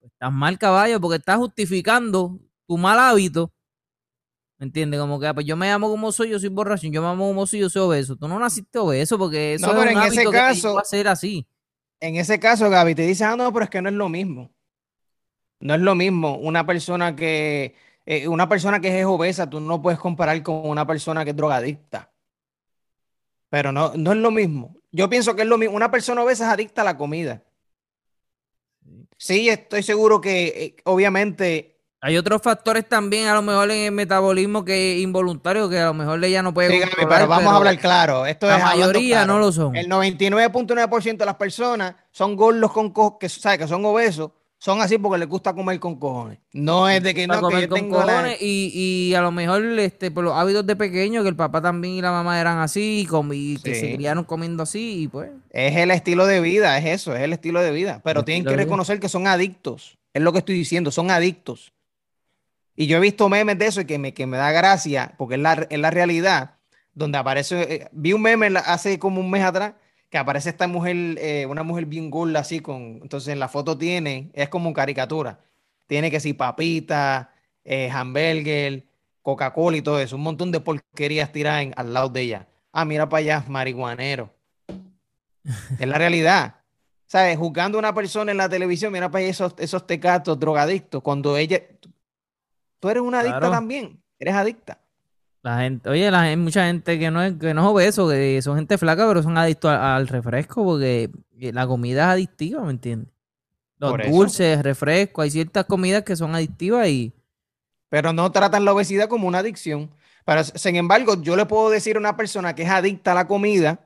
Pues 0.00 0.12
estás 0.12 0.32
mal, 0.32 0.58
caballo, 0.58 1.00
porque 1.00 1.16
estás 1.16 1.38
justificando 1.38 2.38
tu 2.66 2.76
mal 2.76 2.98
hábito. 2.98 3.50
¿Me 4.58 4.66
entiendes? 4.66 5.00
Como 5.00 5.18
que 5.18 5.26
ah, 5.26 5.34
pues 5.34 5.46
yo 5.46 5.56
me 5.56 5.70
amo 5.72 5.88
como 5.88 6.12
soy, 6.12 6.28
yo 6.30 6.38
soy 6.38 6.48
borrachón, 6.50 6.92
yo 6.92 7.00
me 7.00 7.08
amo 7.08 7.26
como 7.28 7.46
soy, 7.46 7.60
yo 7.60 7.70
soy 7.70 7.82
obeso. 7.82 8.16
Tú 8.16 8.28
no 8.28 8.38
naciste 8.38 8.78
obeso 8.78 9.18
porque 9.18 9.54
eso 9.54 9.66
No, 9.66 9.72
es 9.72 9.78
pero 9.78 9.90
un 9.96 10.02
en 10.02 10.08
ese 10.08 10.16
hábito 10.20 10.30
que 10.30 10.36
te 10.36 10.42
caso- 10.42 10.78
a 10.78 10.84
ser 10.84 11.08
así. 11.08 11.46
En 12.02 12.16
ese 12.16 12.40
caso, 12.40 12.68
Gaby, 12.68 12.96
te 12.96 13.02
dice, 13.06 13.22
ah, 13.24 13.36
no, 13.36 13.52
pero 13.52 13.64
es 13.64 13.70
que 13.70 13.80
no 13.80 13.88
es 13.88 13.94
lo 13.94 14.08
mismo. 14.08 14.50
No 15.60 15.74
es 15.74 15.80
lo 15.80 15.94
mismo 15.94 16.36
una 16.36 16.66
persona 16.66 17.14
que, 17.14 17.76
eh, 18.06 18.26
una 18.26 18.48
persona 18.48 18.80
que 18.80 18.98
es 18.98 19.06
obesa, 19.06 19.48
tú 19.48 19.60
no 19.60 19.80
puedes 19.80 20.00
comparar 20.00 20.42
con 20.42 20.68
una 20.68 20.84
persona 20.84 21.22
que 21.24 21.30
es 21.30 21.36
drogadicta. 21.36 22.10
Pero 23.50 23.70
no, 23.70 23.92
no 23.94 24.10
es 24.12 24.18
lo 24.18 24.32
mismo. 24.32 24.74
Yo 24.90 25.08
pienso 25.08 25.36
que 25.36 25.42
es 25.42 25.48
lo 25.48 25.58
mismo. 25.58 25.76
Una 25.76 25.92
persona 25.92 26.24
obesa 26.24 26.46
es 26.46 26.52
adicta 26.52 26.82
a 26.82 26.86
la 26.86 26.98
comida. 26.98 27.44
Sí, 29.16 29.48
estoy 29.48 29.84
seguro 29.84 30.20
que, 30.20 30.46
eh, 30.48 30.76
obviamente, 30.84 31.81
Hay 32.04 32.16
otros 32.16 32.42
factores 32.42 32.88
también, 32.88 33.28
a 33.28 33.34
lo 33.34 33.42
mejor 33.42 33.70
en 33.70 33.78
el 33.84 33.92
metabolismo 33.92 34.64
que 34.64 34.98
involuntario, 34.98 35.68
que 35.68 35.78
a 35.78 35.86
lo 35.86 35.94
mejor 35.94 36.22
ella 36.24 36.42
no 36.42 36.52
puede 36.52 36.70
sí, 36.72 36.80
controlar, 36.80 37.08
pero 37.08 37.28
vamos 37.28 37.44
pero 37.44 37.50
a 37.52 37.56
hablar 37.58 37.78
claro. 37.78 38.26
Esto 38.26 38.48
La 38.48 38.58
es 38.58 38.64
mayoría 38.64 39.18
claro. 39.18 39.34
no 39.34 39.38
lo 39.38 39.52
son. 39.52 39.76
El 39.76 39.88
99.9% 39.88 41.16
de 41.16 41.24
las 41.26 41.36
personas 41.36 41.94
son 42.10 42.34
gordos 42.36 42.72
con 42.72 42.90
co- 42.90 43.18
que, 43.18 43.28
¿sabes? 43.28 43.58
que 43.60 43.68
son 43.68 43.84
obesos, 43.84 44.32
son 44.58 44.80
así 44.80 44.98
porque 44.98 45.18
les 45.18 45.28
gusta 45.28 45.54
comer 45.54 45.78
con 45.78 45.96
cojones. 45.98 46.38
No 46.52 46.88
es 46.88 47.02
de 47.04 47.14
que 47.14 47.26
no, 47.28 47.34
que 47.34 47.40
comer 47.40 47.62
yo 47.62 47.68
con 47.68 47.78
tengo 47.80 47.98
la- 47.98 48.04
cojones 48.12 48.38
y, 48.42 48.72
y 49.10 49.14
a 49.14 49.20
lo 49.20 49.30
mejor 49.30 49.64
este, 49.78 50.10
por 50.10 50.24
los 50.24 50.34
hábitos 50.34 50.66
de 50.66 50.74
pequeño, 50.74 51.22
que 51.22 51.28
el 51.28 51.36
papá 51.36 51.62
también 51.62 51.94
y 51.94 52.02
la 52.02 52.10
mamá 52.10 52.40
eran 52.40 52.58
así 52.58 53.06
y, 53.32 53.56
que 53.58 53.74
Sí. 53.74 53.80
se 53.80 53.94
criaron 53.94 54.24
comiendo 54.24 54.64
así 54.64 55.02
y 55.02 55.08
pues... 55.08 55.30
Es 55.50 55.76
el 55.76 55.92
estilo 55.92 56.26
de 56.26 56.40
vida, 56.40 56.76
es 56.78 56.84
eso, 56.86 57.14
es 57.14 57.22
el 57.22 57.32
estilo 57.32 57.60
de 57.60 57.70
vida. 57.70 58.00
Pero 58.02 58.20
El 58.20 58.26
tienen 58.26 58.44
que 58.44 58.56
reconocer 58.56 58.98
que 58.98 59.08
son 59.08 59.28
adictos. 59.28 59.98
Es 60.14 60.20
lo 60.22 60.32
que 60.32 60.38
estoy 60.40 60.56
diciendo, 60.56 60.90
son 60.90 61.10
adictos. 61.12 61.72
Y 62.74 62.86
yo 62.86 62.96
he 62.96 63.00
visto 63.00 63.28
memes 63.28 63.58
de 63.58 63.66
eso 63.66 63.80
y 63.80 63.84
que 63.84 63.98
me, 63.98 64.14
que 64.14 64.26
me 64.26 64.36
da 64.36 64.50
gracia, 64.52 65.14
porque 65.18 65.34
es 65.34 65.40
la, 65.40 65.66
es 65.68 65.78
la 65.78 65.90
realidad, 65.90 66.56
donde 66.94 67.18
aparece, 67.18 67.74
eh, 67.74 67.88
vi 67.92 68.12
un 68.12 68.22
meme 68.22 68.48
hace 68.64 68.98
como 68.98 69.20
un 69.20 69.30
mes 69.30 69.42
atrás, 69.44 69.74
que 70.08 70.18
aparece 70.18 70.50
esta 70.50 70.66
mujer, 70.66 70.96
eh, 71.18 71.46
una 71.46 71.62
mujer 71.62 71.86
bien 71.86 72.10
gorda 72.10 72.40
así, 72.40 72.60
con, 72.60 73.00
entonces 73.02 73.32
en 73.32 73.40
la 73.40 73.48
foto 73.48 73.76
tiene, 73.76 74.30
es 74.34 74.48
como 74.48 74.72
caricatura, 74.72 75.40
tiene 75.86 76.10
que 76.10 76.20
si 76.20 76.32
papita, 76.32 77.32
eh, 77.64 77.90
hamburger, 77.90 78.84
Coca-Cola 79.22 79.76
y 79.76 79.82
todo 79.82 80.00
eso, 80.00 80.16
un 80.16 80.22
montón 80.22 80.50
de 80.50 80.60
porquerías 80.60 81.32
tiradas 81.32 81.66
al 81.76 81.94
lado 81.94 82.08
de 82.08 82.22
ella. 82.22 82.48
Ah, 82.72 82.84
mira 82.84 83.08
para 83.08 83.20
allá, 83.20 83.44
marihuanero. 83.48 84.34
Es 85.78 85.86
la 85.86 85.98
realidad. 85.98 86.56
¿Sabes? 87.06 87.36
Juzgando 87.36 87.76
a 87.76 87.80
una 87.80 87.94
persona 87.94 88.32
en 88.32 88.38
la 88.38 88.48
televisión, 88.48 88.92
mira 88.92 89.10
para 89.10 89.22
allá 89.22 89.30
esos, 89.30 89.54
esos 89.58 89.86
tecatos, 89.86 90.38
drogadictos, 90.38 91.02
cuando 91.02 91.36
ella... 91.36 91.60
Tú 92.82 92.90
eres 92.90 93.00
una 93.04 93.20
adicta 93.20 93.48
Claro. 93.48 93.50
también, 93.50 94.02
eres 94.18 94.34
adicta. 94.34 94.80
La 95.44 95.58
gente, 95.60 95.88
oye, 95.88 96.10
la, 96.10 96.22
hay 96.22 96.36
mucha 96.36 96.66
gente 96.66 96.98
que 96.98 97.10
no 97.12 97.22
es, 97.22 97.34
que 97.38 97.54
no 97.54 97.62
es 97.62 97.66
obeso, 97.68 98.08
que 98.08 98.40
son 98.42 98.56
gente 98.56 98.76
flaca, 98.76 99.06
pero 99.06 99.22
son 99.22 99.38
adictos 99.38 99.70
al 99.72 100.08
refresco 100.08 100.64
porque 100.64 101.10
la 101.52 101.66
comida 101.66 102.02
es 102.02 102.08
adictiva, 102.14 102.62
¿me 102.64 102.72
entiendes? 102.72 103.12
Los 103.78 103.90
Por 103.92 104.02
eso. 104.02 104.10
dulces, 104.10 104.62
refrescos, 104.62 105.22
hay 105.24 105.30
ciertas 105.30 105.64
comidas 105.66 106.02
que 106.04 106.16
son 106.16 106.34
adictivas 106.34 106.88
y 106.88 107.12
Pero 107.88 108.12
no 108.12 108.32
tratan 108.32 108.64
la 108.64 108.72
obesidad 108.72 109.08
como 109.08 109.28
una 109.28 109.38
adicción. 109.38 109.90
Pero, 110.24 110.44
sin 110.44 110.76
embargo, 110.76 111.20
yo 111.22 111.36
le 111.36 111.46
puedo 111.46 111.70
decir 111.70 111.96
a 111.96 112.00
una 112.00 112.16
persona 112.16 112.54
que 112.54 112.62
es 112.62 112.70
adicta 112.70 113.12
a 113.12 113.14
la 113.14 113.26
comida, 113.28 113.80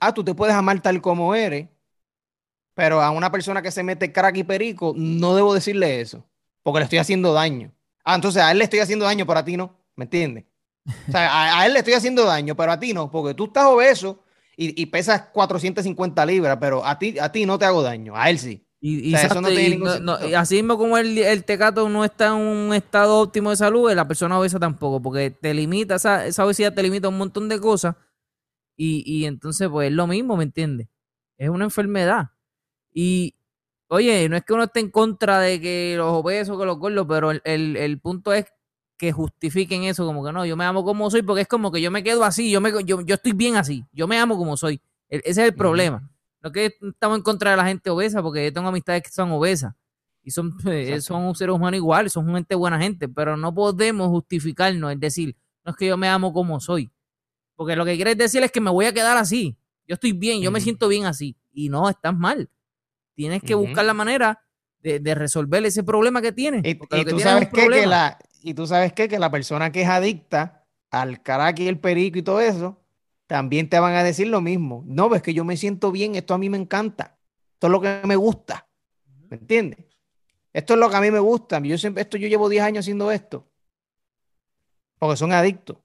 ah, 0.00 0.12
tú 0.14 0.24
te 0.24 0.34
puedes 0.34 0.54
amar 0.54 0.80
tal 0.82 1.00
como 1.00 1.34
eres, 1.34 1.68
pero 2.74 3.00
a 3.02 3.10
una 3.10 3.30
persona 3.30 3.62
que 3.62 3.70
se 3.70 3.82
mete 3.82 4.12
crack 4.12 4.36
y 4.38 4.44
perico, 4.44 4.94
no 4.96 5.34
debo 5.36 5.54
decirle 5.54 6.00
eso, 6.00 6.24
porque 6.62 6.80
le 6.80 6.84
estoy 6.84 6.98
haciendo 6.98 7.32
daño. 7.32 7.72
Ah, 8.10 8.14
entonces 8.16 8.42
a 8.42 8.50
él 8.52 8.58
le 8.58 8.64
estoy 8.64 8.80
haciendo 8.80 9.04
daño, 9.04 9.26
pero 9.26 9.38
a 9.40 9.44
ti 9.44 9.56
no, 9.56 9.76
¿me 9.96 10.04
entiendes? 10.04 10.44
O 11.08 11.12
sea, 11.12 11.30
a, 11.32 11.60
a 11.60 11.66
él 11.66 11.72
le 11.74 11.78
estoy 11.80 11.94
haciendo 11.94 12.24
daño, 12.24 12.56
pero 12.56 12.72
a 12.72 12.78
ti 12.80 12.92
no, 12.92 13.10
porque 13.10 13.34
tú 13.34 13.44
estás 13.46 13.66
obeso 13.66 14.24
y, 14.56 14.80
y 14.80 14.86
pesas 14.86 15.22
450 15.32 16.24
libras, 16.26 16.56
pero 16.60 16.84
a 16.84 16.98
ti, 16.98 17.18
a 17.18 17.30
ti 17.30 17.46
no 17.46 17.58
te 17.58 17.64
hago 17.66 17.82
daño, 17.82 18.16
a 18.16 18.30
él 18.30 18.38
sí. 18.38 18.66
Y, 18.82 19.08
O 19.14 19.18
sea, 19.18 19.24
exacto, 19.26 19.42
no 19.42 19.50
y 19.50 19.68
ningún 19.70 19.80
no- 19.88 19.98
no- 20.00 20.12
sentido. 20.14 20.30
y 20.30 20.34
así 20.34 20.54
mismo 20.56 20.78
como 20.78 20.96
el, 20.96 21.18
el 21.18 21.44
tecato 21.44 21.88
no 21.90 22.02
está 22.04 22.28
en 22.28 22.32
un 22.34 22.74
estado 22.74 23.18
óptimo 23.20 23.50
de 23.50 23.56
salud, 23.56 23.92
la 23.92 24.08
persona 24.08 24.38
obesa 24.38 24.58
tampoco, 24.58 25.02
porque 25.02 25.30
te 25.30 25.52
limita, 25.52 25.96
esa, 25.96 26.24
esa 26.26 26.46
obesidad 26.46 26.72
te 26.72 26.82
limita 26.82 27.06
a 27.06 27.10
un 27.10 27.18
montón 27.18 27.48
de 27.50 27.60
cosas 27.60 27.94
y, 28.76 29.02
y 29.06 29.26
entonces 29.26 29.68
pues 29.68 29.88
es 29.90 29.94
lo 29.94 30.06
mismo, 30.06 30.36
¿me 30.36 30.44
entiendes? 30.44 30.88
Es 31.36 31.50
una 31.50 31.64
enfermedad. 31.64 32.30
Y 32.92 33.34
oye, 33.90 34.28
no 34.28 34.36
es 34.36 34.44
que 34.44 34.52
uno 34.52 34.64
esté 34.64 34.80
en 34.80 34.90
contra 34.90 35.40
de 35.40 35.60
que 35.60 35.94
los 35.96 36.12
obesos, 36.12 36.58
que 36.58 36.64
los 36.66 36.78
gordos, 36.78 37.06
pero 37.08 37.30
el, 37.30 37.42
el- 37.44 37.76
el 37.76 38.00
punto 38.00 38.32
es 38.32 38.46
que 38.98 39.12
justifiquen 39.12 39.84
eso, 39.84 40.04
como 40.06 40.24
que 40.24 40.32
no, 40.32 40.44
yo 40.46 40.56
me 40.56 40.64
amo 40.64 40.84
como 40.84 41.10
soy, 41.10 41.22
porque 41.22 41.42
es 41.42 41.48
como 41.48 41.72
que 41.72 41.80
yo 41.80 41.90
me 41.90 42.02
quedo 42.02 42.22
así, 42.24 42.50
yo, 42.50 42.60
me, 42.60 42.70
yo, 42.84 43.00
yo 43.00 43.14
estoy 43.14 43.32
bien 43.32 43.56
así, 43.56 43.84
yo 43.92 44.06
me 44.08 44.18
amo 44.18 44.36
como 44.36 44.56
soy. 44.56 44.80
E- 45.08 45.18
Ese 45.24 45.42
es 45.42 45.48
el 45.48 45.54
problema. 45.54 46.10
No 46.42 46.48
es 46.48 46.52
que 46.54 46.74
estamos 46.88 47.18
en 47.18 47.22
contra 47.22 47.50
de 47.52 47.56
la 47.58 47.66
gente 47.66 47.90
obesa, 47.90 48.22
porque 48.22 48.44
yo 48.44 48.52
tengo 48.52 48.68
amistades 48.68 49.02
que 49.02 49.10
son 49.10 49.30
obesas. 49.32 49.74
Y 50.22 50.30
son, 50.32 50.54
eh, 50.66 50.94
Exacto. 50.94 51.02
son 51.14 51.34
seres 51.34 51.54
humanos 51.54 51.76
iguales, 51.78 52.12
son 52.12 52.26
gente 52.34 52.54
buena 52.54 52.78
gente, 52.80 53.08
pero 53.08 53.36
no 53.36 53.54
podemos 53.54 54.08
justificarnos, 54.08 54.92
es 54.92 55.00
decir, 55.00 55.36
no 55.64 55.70
es 55.72 55.76
que 55.76 55.86
yo 55.86 55.96
me 55.96 56.08
amo 56.08 56.32
como 56.32 56.60
soy. 56.60 56.90
Porque 57.56 57.76
lo 57.76 57.84
que 57.84 57.96
quieres 57.96 58.16
decir 58.18 58.42
es 58.42 58.50
que 58.52 58.60
me 58.60 58.70
voy 58.70 58.86
a 58.86 58.92
quedar 58.92 59.16
así. 59.16 59.56
Yo 59.86 59.94
estoy 59.94 60.12
bien, 60.12 60.40
yo 60.40 60.50
me 60.50 60.60
siento 60.60 60.88
bien 60.88 61.04
así. 61.06 61.36
Y 61.52 61.68
no, 61.68 61.88
estás 61.88 62.16
mal. 62.16 62.48
Tienes 63.20 63.42
que 63.42 63.54
buscar 63.54 63.84
la 63.84 63.92
manera 63.92 64.42
de, 64.82 64.98
de 64.98 65.14
resolver 65.14 65.62
ese 65.66 65.84
problema 65.84 66.22
que 66.22 66.32
tienes. 66.32 66.62
Y, 66.64 66.78
que 66.78 67.04
tú 67.04 67.18
es 67.18 67.22
sabes 67.22 67.50
que 67.50 67.60
problema. 67.60 67.86
la, 67.86 68.18
y 68.40 68.54
tú 68.54 68.66
sabes 68.66 68.94
qué, 68.94 69.10
que 69.10 69.18
la 69.18 69.30
persona 69.30 69.70
que 69.70 69.82
es 69.82 69.88
adicta 69.88 70.64
al 70.90 71.22
caraca 71.22 71.62
y 71.62 71.68
el 71.68 71.78
perico 71.78 72.18
y 72.18 72.22
todo 72.22 72.40
eso, 72.40 72.80
también 73.26 73.68
te 73.68 73.78
van 73.78 73.92
a 73.92 74.02
decir 74.02 74.28
lo 74.28 74.40
mismo. 74.40 74.84
No, 74.86 75.10
ves 75.10 75.20
que 75.20 75.34
yo 75.34 75.44
me 75.44 75.58
siento 75.58 75.92
bien, 75.92 76.14
esto 76.14 76.32
a 76.32 76.38
mí 76.38 76.48
me 76.48 76.56
encanta, 76.56 77.18
esto 77.52 77.66
es 77.66 77.70
lo 77.70 77.82
que 77.82 78.00
me 78.06 78.16
gusta, 78.16 78.66
¿me 79.28 79.36
entiendes? 79.36 79.84
Esto 80.54 80.72
es 80.72 80.80
lo 80.80 80.88
que 80.88 80.96
a 80.96 81.02
mí 81.02 81.10
me 81.10 81.18
gusta. 81.18 81.60
Yo 81.60 81.76
siempre, 81.76 82.00
esto, 82.00 82.16
yo 82.16 82.26
llevo 82.26 82.48
10 82.48 82.62
años 82.62 82.84
haciendo 82.84 83.10
esto, 83.10 83.46
porque 84.98 85.18
son 85.18 85.34
adictos. 85.34 85.76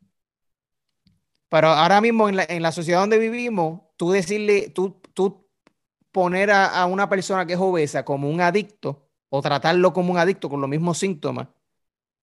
Pero 1.49 1.67
ahora 1.67 1.99
mismo 1.99 2.29
en 2.29 2.37
la, 2.37 2.45
en 2.47 2.61
la 2.61 2.71
sociedad 2.71 3.01
donde 3.01 3.19
vivimos, 3.19 3.81
tú 3.97 4.11
decirle, 4.11 4.69
tú, 4.69 5.01
tú 5.13 5.44
poner 6.15 6.49
a, 6.49 6.67
a 6.67 6.85
una 6.85 7.09
persona 7.09 7.45
que 7.45 7.53
es 7.53 7.59
obesa 7.59 8.05
como 8.05 8.29
un 8.29 8.39
adicto 8.39 9.03
o 9.27 9.41
tratarlo 9.41 9.91
como 9.91 10.13
un 10.13 10.17
adicto 10.17 10.47
con 10.49 10.61
los 10.61 10.69
mismos 10.69 10.97
síntomas 10.97 11.49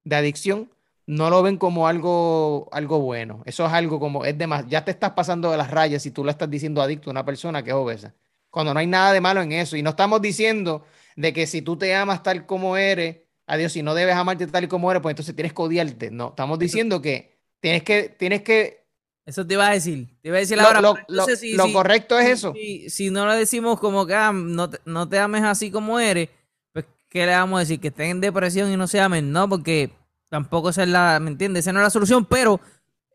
de 0.05 0.17
adicción, 0.17 0.71
no 1.07 1.29
lo 1.29 1.43
ven 1.43 1.59
como 1.59 1.87
algo, 1.87 2.71
algo 2.73 3.01
bueno. 3.01 3.43
Eso 3.45 3.67
es 3.67 3.73
algo 3.73 4.01
como, 4.01 4.25
es 4.25 4.39
demás, 4.39 4.65
ya 4.67 4.83
te 4.83 4.93
estás 4.93 5.11
pasando 5.11 5.51
de 5.51 5.59
las 5.59 5.71
rayas 5.71 6.03
si 6.03 6.11
tú 6.11 6.25
le 6.25 6.31
estás 6.31 6.49
diciendo 6.49 6.81
adicto 6.81 7.11
a 7.11 7.13
una 7.13 7.25
persona 7.27 7.63
que 7.63 7.69
es 7.69 7.77
obesa. 7.77 8.15
Cuando 8.49 8.73
no 8.73 8.81
hay 8.81 8.87
nada 8.87 9.13
de 9.13 9.21
malo 9.21 9.43
en 9.43 9.53
eso. 9.53 9.77
Y 9.77 9.83
no 9.83 9.91
estamos 9.91 10.23
diciendo 10.23 10.85
de 11.17 11.35
que 11.35 11.47
si 11.47 11.61
tú 11.61 11.77
te 11.77 11.95
amas 11.95 12.23
tal 12.23 12.47
como 12.47 12.79
eres, 12.79 13.19
adiós, 13.47 13.73
si 13.73 13.83
no 13.83 13.95
debes 13.95 14.15
amarte 14.15 14.47
tal 14.47 14.65
y 14.65 14.69
como 14.69 14.91
eres, 14.91 15.03
pues 15.03 15.13
entonces 15.13 15.35
tienes 15.35 15.53
que 15.53 15.63
odiarte. 15.63 16.11
No, 16.11 16.29
estamos 16.29 16.59
diciendo 16.59 17.03
que 17.03 17.37
tienes 17.61 17.83
que, 17.83 18.09
tienes 18.09 18.43
que, 18.43 18.82
Eso 19.25 19.47
te 19.47 19.55
iba 19.55 19.69
a 19.69 19.73
decir. 19.73 20.09
Te 20.21 20.29
iba 20.29 20.37
a 20.37 20.41
decir 20.41 20.57
lo, 20.59 20.65
ahora. 20.65 20.81
lo- 20.81 20.95
pero 20.95 21.07
entonces, 21.09 21.35
lo- 21.35 21.41
si- 21.41 21.57
lo 21.57 21.65
si- 21.67 21.73
correcto 21.73 22.19
es 22.19 22.29
eso. 22.29 22.53
Si, 22.89 23.11
no 23.11 23.27
le 23.29 23.37
decimos 23.37 23.79
como 23.79 24.05
que 24.07 24.15
ah, 24.15 24.33
no, 24.33 24.69
te, 24.71 24.81
no 24.85 25.09
te 25.09 25.19
ames 25.19 25.43
así 25.45 25.71
como 25.71 26.01
eres, 26.01 26.29
pues 26.73 26.85
¿qué 27.09 27.25
le 27.27 27.33
vamos 27.33 27.59
a 27.59 27.61
decir? 27.61 27.79
Que 27.81 27.89
estén 27.89 28.11
en 28.11 28.21
depresión 28.21 28.71
y 28.73 28.77
no 28.77 28.87
se 28.89 29.01
amen. 29.01 29.31
No, 29.31 29.49
porque 29.49 29.93
tampoco 30.29 30.71
esa 30.71 30.83
es 30.83 30.89
la, 30.89 31.21
¿me 31.21 31.31
entiendes? 31.31 31.65
Esa 31.65 31.73
no 31.73 31.79
es 31.81 31.85
la 31.85 31.91
solución, 31.91 32.25
pero 32.25 32.61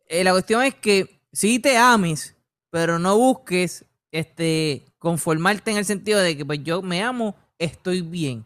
eh, 0.07 0.23
la 0.23 0.31
cuestión 0.31 0.63
es 0.63 0.75
que 0.75 1.19
sí 1.33 1.59
te 1.59 1.77
ames, 1.77 2.35
pero 2.69 2.99
no 2.99 3.17
busques 3.17 3.83
este 4.11 4.85
conformarte 4.99 5.71
en 5.71 5.77
el 5.77 5.85
sentido 5.85 6.19
de 6.19 6.37
que 6.37 6.45
pues 6.45 6.63
yo 6.63 6.81
me 6.81 7.03
amo, 7.03 7.35
estoy 7.59 8.01
bien. 8.01 8.45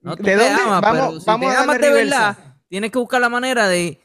No, 0.00 0.16
tú 0.16 0.22
¿De 0.22 0.36
te 0.36 0.36
dónde? 0.36 0.62
amas, 0.62 0.80
Vamos- 0.80 1.00
pero 1.08 1.20
si 1.20 1.26
vamos 1.26 1.50
te 1.50 1.56
amas 1.58 1.78
de 1.80 1.90
verdad, 1.90 2.38
tienes 2.68 2.90
que 2.92 2.98
buscar 2.98 3.20
la 3.20 3.28
manera 3.28 3.68
de, 3.68 4.00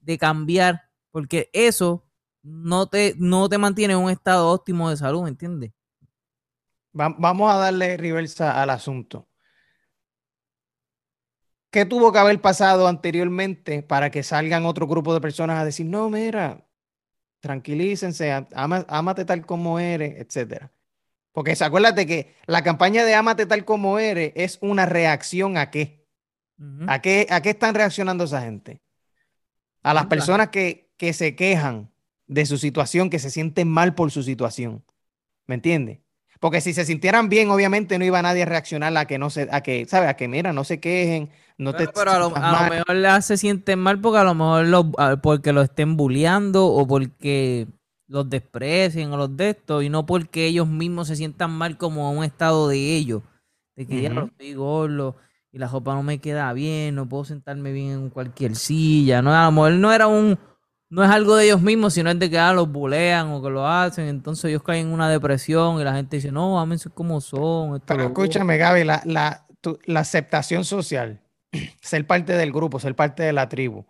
de 0.00 0.18
cambiar, 0.18 0.87
porque 1.18 1.50
eso 1.52 2.04
no 2.44 2.86
te, 2.86 3.16
no 3.18 3.48
te 3.48 3.58
mantiene 3.58 3.94
en 3.94 3.98
un 3.98 4.08
estado 4.08 4.52
óptimo 4.52 4.88
de 4.88 4.96
salud, 4.96 5.24
¿me 5.24 5.30
entiendes? 5.30 5.72
Va- 6.98 7.12
vamos 7.18 7.50
a 7.50 7.56
darle 7.56 7.96
reversa 7.96 8.62
al 8.62 8.70
asunto. 8.70 9.26
¿Qué 11.72 11.84
tuvo 11.84 12.12
que 12.12 12.20
haber 12.20 12.40
pasado 12.40 12.86
anteriormente 12.86 13.82
para 13.82 14.10
que 14.12 14.22
salgan 14.22 14.64
otro 14.64 14.86
grupo 14.86 15.12
de 15.12 15.20
personas 15.20 15.58
a 15.58 15.64
decir, 15.64 15.86
no, 15.86 16.08
mira, 16.08 16.64
tranquilícense, 17.40 18.32
ama- 18.54 18.86
ámate 18.88 19.24
tal 19.24 19.44
como 19.44 19.80
eres, 19.80 20.20
etcétera? 20.20 20.72
Porque 21.32 21.56
acuérdate 21.60 22.06
que 22.06 22.36
la 22.46 22.62
campaña 22.62 23.04
de 23.04 23.14
ámate 23.16 23.46
tal 23.46 23.64
como 23.64 23.98
eres 23.98 24.32
es 24.36 24.58
una 24.62 24.86
reacción 24.86 25.56
a 25.58 25.70
qué. 25.72 26.06
¿A 26.86 27.02
qué, 27.02 27.26
a 27.30 27.42
qué 27.42 27.50
están 27.50 27.74
reaccionando 27.74 28.24
esa 28.24 28.42
gente? 28.42 28.82
A 29.82 29.94
las 29.94 30.06
personas 30.06 30.48
que, 30.50 30.87
que 30.98 31.12
se 31.14 31.34
quejan 31.34 31.90
de 32.26 32.44
su 32.44 32.58
situación, 32.58 33.08
que 33.08 33.18
se 33.18 33.30
sienten 33.30 33.68
mal 33.68 33.94
por 33.94 34.10
su 34.10 34.22
situación. 34.22 34.84
¿Me 35.46 35.54
entiendes? 35.54 36.00
Porque 36.40 36.60
si 36.60 36.72
se 36.72 36.84
sintieran 36.84 37.28
bien, 37.28 37.50
obviamente 37.50 37.98
no 37.98 38.04
iba 38.04 38.22
nadie 38.22 38.42
a 38.42 38.46
reaccionar 38.46 38.96
a 38.96 39.06
que 39.06 39.18
no 39.18 39.30
se, 39.30 39.48
a 39.50 39.62
que, 39.62 39.86
¿sabes? 39.86 40.08
A 40.08 40.14
que 40.14 40.28
mira, 40.28 40.52
no 40.52 40.62
se 40.62 40.78
quejen, 40.78 41.30
no 41.56 41.72
pero, 41.72 41.86
te. 41.86 41.92
Pero 41.94 42.10
a 42.12 42.18
lo, 42.18 42.30
mejor 42.30 43.22
se 43.22 43.36
sienten 43.36 43.78
mal 43.78 44.00
porque 44.00 44.18
a 44.18 44.24
lo 44.24 44.34
mejor 44.34 44.66
lo, 44.66 44.92
porque 45.20 45.52
lo 45.52 45.62
estén 45.62 45.96
bulleando 45.96 46.66
o 46.66 46.86
porque 46.86 47.66
los 48.06 48.30
desprecien 48.30 49.12
o 49.12 49.16
los 49.16 49.36
de 49.36 49.50
esto 49.50 49.82
y 49.82 49.88
no 49.88 50.06
porque 50.06 50.46
ellos 50.46 50.68
mismos 50.68 51.08
se 51.08 51.16
sientan 51.16 51.50
mal 51.50 51.76
como 51.76 52.10
un 52.12 52.24
estado 52.24 52.68
de 52.68 52.96
ellos. 52.96 53.22
De 53.74 53.86
que 53.86 54.02
ya 54.02 54.10
lo 54.10 54.26
estoy 54.26 54.54
gordo 54.54 55.16
y 55.52 55.58
la 55.58 55.68
ropa 55.68 55.94
no 55.94 56.02
me 56.02 56.18
queda 56.18 56.52
bien, 56.52 56.96
no 56.96 57.08
puedo 57.08 57.24
sentarme 57.24 57.72
bien 57.72 57.90
en 57.90 58.10
cualquier 58.10 58.56
silla. 58.56 59.22
No, 59.22 59.34
a 59.34 59.44
lo 59.44 59.52
mejor 59.52 59.72
no 59.72 59.92
era 59.92 60.08
un, 60.08 60.38
no 60.90 61.04
es 61.04 61.10
algo 61.10 61.36
de 61.36 61.44
ellos 61.44 61.60
mismos, 61.60 61.94
sino 61.94 62.10
es 62.10 62.18
de 62.18 62.30
que 62.30 62.38
ah, 62.38 62.52
los 62.52 62.70
bulean 62.70 63.28
o 63.28 63.42
que 63.42 63.50
lo 63.50 63.66
hacen. 63.66 64.08
Entonces 64.08 64.46
ellos 64.46 64.62
caen 64.62 64.86
en 64.86 64.92
una 64.92 65.10
depresión 65.10 65.80
y 65.80 65.84
la 65.84 65.94
gente 65.94 66.16
dice, 66.16 66.32
no, 66.32 66.58
ámense 66.58 66.88
como 66.90 67.20
son. 67.20 67.80
Pero 67.86 68.04
escúchame, 68.04 68.56
Gaby, 68.56 68.84
la, 68.84 69.02
la, 69.04 69.46
la 69.84 70.00
aceptación 70.00 70.64
social, 70.64 71.20
ser 71.80 72.06
parte 72.06 72.32
del 72.32 72.52
grupo, 72.52 72.80
ser 72.80 72.94
parte 72.94 73.22
de 73.22 73.32
la 73.32 73.48
tribu, 73.48 73.84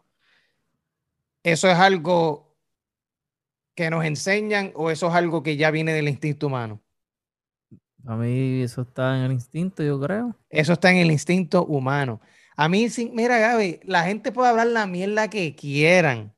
¿eso 1.45 1.71
es 1.71 1.78
algo 1.78 2.57
que 3.76 3.90
nos 3.90 4.05
enseñan 4.05 4.73
o 4.75 4.90
eso 4.90 5.07
es 5.09 5.14
algo 5.14 5.45
que 5.45 5.57
ya 5.57 5.71
viene 5.71 5.93
del 5.93 6.09
instinto 6.09 6.49
humano? 6.49 6.81
A 8.07 8.17
mí 8.17 8.62
eso 8.62 8.83
está 8.83 9.19
en 9.19 9.25
el 9.25 9.33
instinto, 9.33 9.83
yo 9.83 10.00
creo. 10.00 10.37
Eso 10.49 10.73
está 10.73 10.90
en 10.90 10.97
el 10.97 11.11
instinto 11.12 11.64
humano. 11.64 12.21
A 12.57 12.69
mí, 12.69 12.88
mira, 13.12 13.38
Gaby, 13.38 13.81
la 13.85 14.02
gente 14.05 14.33
puede 14.33 14.49
hablar 14.49 14.67
la 14.69 14.87
mierda 14.87 15.28
que 15.28 15.55
quieran 15.55 16.35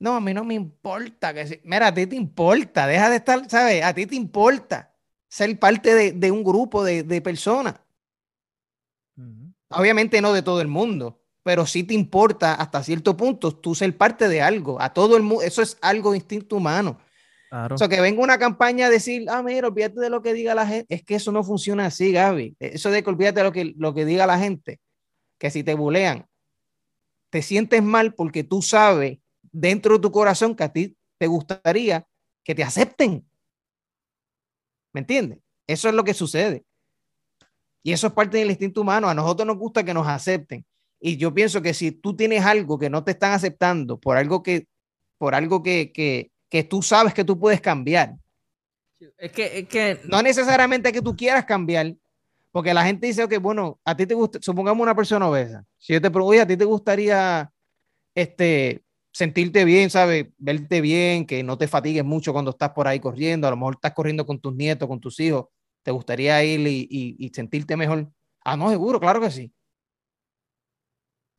no, 0.00 0.16
a 0.16 0.20
mí 0.20 0.32
no 0.32 0.44
me 0.44 0.54
importa. 0.54 1.32
Que 1.32 1.60
Mira, 1.64 1.88
a 1.88 1.94
ti 1.94 2.06
te 2.06 2.16
importa, 2.16 2.86
deja 2.86 3.10
de 3.10 3.16
estar, 3.16 3.48
¿sabes? 3.48 3.84
A 3.84 3.94
ti 3.94 4.06
te 4.06 4.16
importa 4.16 4.92
ser 5.28 5.56
parte 5.58 6.12
de, 6.12 6.30
un 6.32 6.42
grupo 6.42 6.82
de, 6.82 7.20
personas. 7.20 7.74
Obviamente 9.68 10.20
no 10.20 10.32
de 10.32 10.42
todo 10.42 10.60
el 10.62 10.68
mundo, 10.68 11.22
pero 11.44 11.66
sí 11.66 11.84
te 11.84 11.94
importa 11.94 12.54
hasta 12.54 12.82
cierto 12.82 13.16
punto 13.16 13.54
tú 13.54 13.74
ser 13.74 13.96
parte 13.96 14.28
de 14.28 14.40
algo. 14.42 14.80
A 14.80 14.92
todo 14.92 15.16
el 15.16 15.22
mundo, 15.22 15.42
eso 15.42 15.62
es 15.62 15.76
algo 15.82 16.14
instinto 16.14 16.56
humano. 16.56 16.98
Claro. 17.50 17.74
O 17.74 17.78
sea, 17.78 17.88
que 17.88 18.00
venga 18.00 18.22
una 18.22 18.38
campaña 18.38 18.86
a 18.86 18.90
decir, 18.90 19.26
ah, 19.28 19.42
mira, 19.42 19.68
olvídate 19.68 20.00
de 20.00 20.08
lo 20.08 20.22
que 20.22 20.32
diga 20.32 20.54
la 20.54 20.66
gente. 20.66 20.94
Es 20.94 21.04
que 21.04 21.16
eso 21.16 21.30
no 21.30 21.44
funciona 21.44 21.86
así, 21.86 22.10
Gaby. 22.10 22.56
Eso 22.58 22.90
de 22.90 23.02
que 23.02 23.10
olvídate 23.10 23.40
de 23.40 23.44
lo 23.44 23.52
que, 23.52 23.74
lo 23.76 23.94
que 23.94 24.04
diga 24.04 24.26
la 24.26 24.38
gente. 24.38 24.80
Que 25.38 25.50
si 25.50 25.62
te 25.62 25.74
bulean, 25.74 26.26
te 27.28 27.42
sientes 27.42 27.82
mal 27.82 28.14
porque 28.14 28.44
tú 28.44 28.62
sabes 28.62 29.18
dentro 29.52 29.94
de 29.94 30.00
tu 30.00 30.10
corazón 30.10 30.54
que 30.54 30.64
a 30.64 30.72
ti 30.72 30.96
te 31.18 31.26
gustaría 31.26 32.06
que 32.44 32.54
te 32.54 32.62
acepten. 32.62 33.28
¿Me 34.92 35.00
entiendes? 35.00 35.38
Eso 35.66 35.88
es 35.88 35.94
lo 35.94 36.04
que 36.04 36.14
sucede. 36.14 36.64
Y 37.82 37.92
eso 37.92 38.08
es 38.08 38.12
parte 38.12 38.38
del 38.38 38.50
instinto 38.50 38.80
humano. 38.80 39.08
A 39.08 39.14
nosotros 39.14 39.46
nos 39.46 39.56
gusta 39.58 39.84
que 39.84 39.94
nos 39.94 40.06
acepten. 40.06 40.64
Y 41.00 41.16
yo 41.16 41.32
pienso 41.32 41.62
que 41.62 41.72
si 41.72 41.92
tú 41.92 42.14
tienes 42.14 42.44
algo 42.44 42.78
que 42.78 42.90
no 42.90 43.04
te 43.04 43.12
están 43.12 43.32
aceptando 43.32 43.98
por 43.98 44.16
algo 44.16 44.42
que, 44.42 44.66
por 45.16 45.34
algo 45.34 45.62
que, 45.62 45.92
que, 45.92 46.30
que 46.48 46.64
tú 46.64 46.82
sabes 46.82 47.14
que 47.14 47.24
tú 47.24 47.38
puedes 47.38 47.60
cambiar. 47.60 48.16
Es 49.16 49.32
que, 49.32 49.60
es 49.60 49.68
que 49.68 50.00
no 50.04 50.20
necesariamente 50.20 50.92
que 50.92 51.00
tú 51.00 51.16
quieras 51.16 51.46
cambiar, 51.46 51.94
porque 52.50 52.74
la 52.74 52.84
gente 52.84 53.06
dice, 53.06 53.26
que 53.28 53.38
bueno, 53.38 53.80
a 53.84 53.96
ti 53.96 54.06
te 54.06 54.14
gusta, 54.14 54.38
supongamos 54.42 54.82
una 54.82 54.94
persona 54.94 55.28
obesa. 55.28 55.64
Si 55.78 55.94
yo 55.94 56.02
te 56.02 56.10
pregunto, 56.10 56.42
a 56.42 56.46
ti 56.46 56.56
te 56.56 56.64
gustaría 56.64 57.50
este, 58.14 58.82
sentirte 59.12 59.64
bien, 59.64 59.90
¿sabes? 59.90 60.26
Verte 60.38 60.80
bien, 60.80 61.26
que 61.26 61.42
no 61.42 61.58
te 61.58 61.68
fatigues 61.68 62.04
mucho 62.04 62.32
cuando 62.32 62.52
estás 62.52 62.70
por 62.70 62.86
ahí 62.86 63.00
corriendo, 63.00 63.46
a 63.46 63.50
lo 63.50 63.56
mejor 63.56 63.74
estás 63.74 63.92
corriendo 63.92 64.26
con 64.26 64.40
tus 64.40 64.54
nietos, 64.54 64.88
con 64.88 65.00
tus 65.00 65.18
hijos, 65.20 65.46
¿te 65.82 65.90
gustaría 65.90 66.42
ir 66.44 66.66
y, 66.66 67.30
sentirte 67.34 67.76
mejor? 67.76 68.10
Ah, 68.44 68.56
no, 68.56 68.70
seguro, 68.70 69.00
claro 69.00 69.20
que 69.20 69.30
sí. 69.30 69.52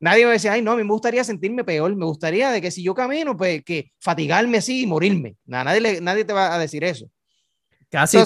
Nadie 0.00 0.26
me 0.26 0.32
decía, 0.32 0.52
ay, 0.52 0.62
no, 0.62 0.72
a 0.72 0.76
mí 0.76 0.82
me 0.82 0.90
gustaría 0.90 1.22
sentirme 1.22 1.62
peor, 1.62 1.94
me 1.94 2.04
gustaría 2.04 2.50
de 2.50 2.60
que 2.60 2.72
si 2.72 2.82
yo 2.82 2.92
camino, 2.92 3.36
pues 3.36 3.62
que 3.64 3.92
fatigarme 4.00 4.58
así 4.58 4.82
y 4.82 4.86
morirme. 4.86 5.36
nadie, 5.44 6.00
nadie 6.00 6.24
te 6.24 6.32
va 6.32 6.54
a 6.54 6.58
decir 6.58 6.82
eso. 6.82 7.06
Casi, 7.88 8.18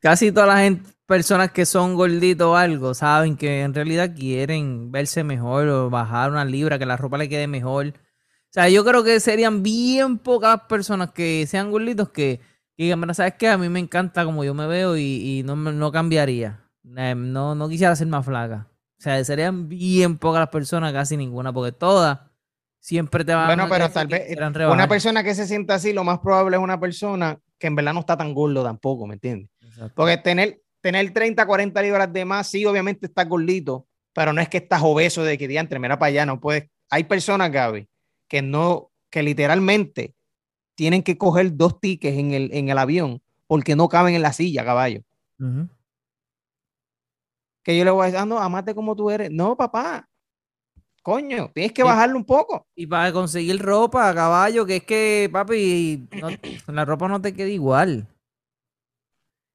casi 0.00 0.32
todas 0.32 0.48
las 0.48 0.78
personas 1.06 1.52
que 1.52 1.64
son 1.64 1.94
gorditos 1.94 2.48
o 2.48 2.56
algo 2.56 2.94
saben 2.94 3.36
que 3.36 3.62
en 3.62 3.72
realidad 3.72 4.14
quieren 4.14 4.92
verse 4.92 5.24
mejor 5.24 5.68
o 5.68 5.88
bajar 5.88 6.30
una 6.30 6.44
libra, 6.44 6.78
que 6.78 6.84
la 6.84 6.96
ropa 6.96 7.16
le 7.16 7.28
quede 7.28 7.46
mejor 7.46 7.94
sea, 8.52 8.68
yo 8.68 8.84
creo 8.84 9.04
que 9.04 9.20
serían 9.20 9.62
bien 9.62 10.18
pocas 10.18 10.62
personas 10.62 11.12
que 11.12 11.46
sean 11.46 11.70
gorditos 11.70 12.10
que, 12.10 12.40
digan, 12.76 13.14
¿sabes 13.14 13.34
qué? 13.38 13.48
A 13.48 13.58
mí 13.58 13.68
me 13.68 13.80
encanta 13.80 14.24
como 14.24 14.44
yo 14.44 14.54
me 14.54 14.66
veo 14.66 14.96
y, 14.96 15.42
no, 15.44 15.56
no 15.56 15.92
cambiaría. 15.92 16.60
Eh, 16.96 17.14
no, 17.16 17.54
no 17.54 17.68
quisiera 17.68 17.94
ser 17.94 18.06
más 18.08 18.24
flaca. 18.24 18.66
O 18.98 19.02
sea, 19.02 19.22
serían 19.24 19.68
bien 19.68 20.18
pocas 20.18 20.40
las 20.40 20.48
personas, 20.48 20.92
casi 20.92 21.16
ninguna, 21.16 21.52
porque 21.52 21.72
todas 21.72 22.18
siempre 22.80 23.24
te 23.24 23.34
van 23.34 23.46
bueno, 23.46 23.66
pero 23.68 23.90
tal 23.90 24.06
vez 24.08 24.36
una 24.70 24.88
persona 24.88 25.22
que 25.22 25.34
se 25.34 25.46
sienta 25.46 25.74
así, 25.74 25.92
lo 25.92 26.02
más 26.02 26.18
probable 26.18 26.56
es 26.56 26.62
una 26.62 26.80
persona 26.80 27.38
que 27.58 27.66
en 27.66 27.76
verdad 27.76 27.94
no 27.94 28.00
está 28.00 28.16
tan 28.16 28.34
gordo 28.34 28.64
tampoco, 28.64 29.06
¿me 29.06 29.14
entiendes? 29.14 29.50
Porque 29.94 30.16
tener, 30.16 30.60
tener 30.80 31.12
30, 31.12 31.46
40 31.46 31.82
libras 31.82 32.12
de 32.12 32.24
más, 32.24 32.48
sí, 32.48 32.64
obviamente 32.64 33.06
estás 33.06 33.28
gordito, 33.28 33.86
pero 34.12 34.32
no 34.32 34.40
es 34.40 34.48
que 34.48 34.58
estás 34.58 34.82
obeso 34.82 35.22
de 35.22 35.38
que 35.38 35.46
diantre, 35.46 35.78
mira 35.78 35.98
para 35.98 36.08
allá, 36.08 36.26
no 36.26 36.40
puedes. 36.40 36.68
Hay 36.90 37.04
personas, 37.04 37.52
Gaby, 37.52 37.86
que 38.30 38.40
no, 38.40 38.90
que 39.10 39.22
literalmente 39.22 40.14
tienen 40.76 41.02
que 41.02 41.18
coger 41.18 41.56
dos 41.56 41.80
tickets 41.80 42.16
en 42.16 42.32
el, 42.32 42.50
en 42.54 42.70
el 42.70 42.78
avión 42.78 43.20
porque 43.46 43.74
no 43.74 43.88
caben 43.88 44.14
en 44.14 44.22
la 44.22 44.32
silla, 44.32 44.64
caballo. 44.64 45.02
Que 47.64 47.76
yo 47.76 47.84
le 47.84 47.90
voy 47.90 48.02
a 48.02 48.06
decir, 48.06 48.20
ah, 48.20 48.24
no, 48.24 48.38
amate 48.38 48.74
como 48.74 48.94
tú 48.94 49.10
eres. 49.10 49.30
No, 49.32 49.56
papá. 49.56 50.08
Coño, 51.02 51.50
tienes 51.52 51.72
que 51.72 51.82
bajarlo 51.82 52.16
un 52.16 52.24
poco. 52.24 52.68
Y 52.76 52.86
para 52.86 53.12
conseguir 53.12 53.60
ropa, 53.60 54.14
caballo, 54.14 54.64
que 54.64 54.76
es 54.76 54.84
que, 54.84 55.28
papi, 55.32 56.08
la 56.68 56.84
ropa 56.84 57.08
no 57.08 57.20
te 57.20 57.34
queda 57.34 57.48
igual. 57.48 58.06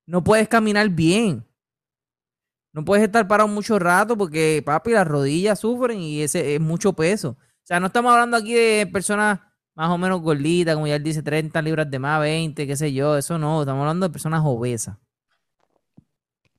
No 0.06 0.22
puedes 0.22 0.50
caminar 0.50 0.90
bien. 0.90 1.46
No 2.74 2.84
puedes 2.84 3.06
estar 3.06 3.26
parado 3.26 3.48
mucho 3.48 3.80
rato 3.80 4.18
porque, 4.18 4.62
papi, 4.66 4.92
las 4.92 5.08
rodillas 5.08 5.60
sufren 5.60 6.02
y 6.02 6.22
ese 6.22 6.56
es 6.56 6.60
mucho 6.60 6.92
peso. 6.92 7.38
O 7.66 7.68
sea, 7.68 7.80
no 7.80 7.88
estamos 7.88 8.12
hablando 8.12 8.38
aquí 8.38 8.54
de 8.54 8.86
personas 8.86 9.40
más 9.74 9.90
o 9.90 9.98
menos 9.98 10.22
gorditas, 10.22 10.76
como 10.76 10.86
ya 10.86 10.98
él 10.98 11.04
dice, 11.04 11.24
30 11.24 11.64
libras 11.64 11.90
de 11.90 11.98
más, 11.98 12.22
20, 12.22 12.68
qué 12.68 12.76
sé 12.76 12.94
yo. 12.94 13.18
Eso 13.18 13.40
no, 13.40 13.62
estamos 13.62 13.82
hablando 13.82 14.08
de 14.08 14.14
personas 14.14 14.42
obesas. 14.46 14.98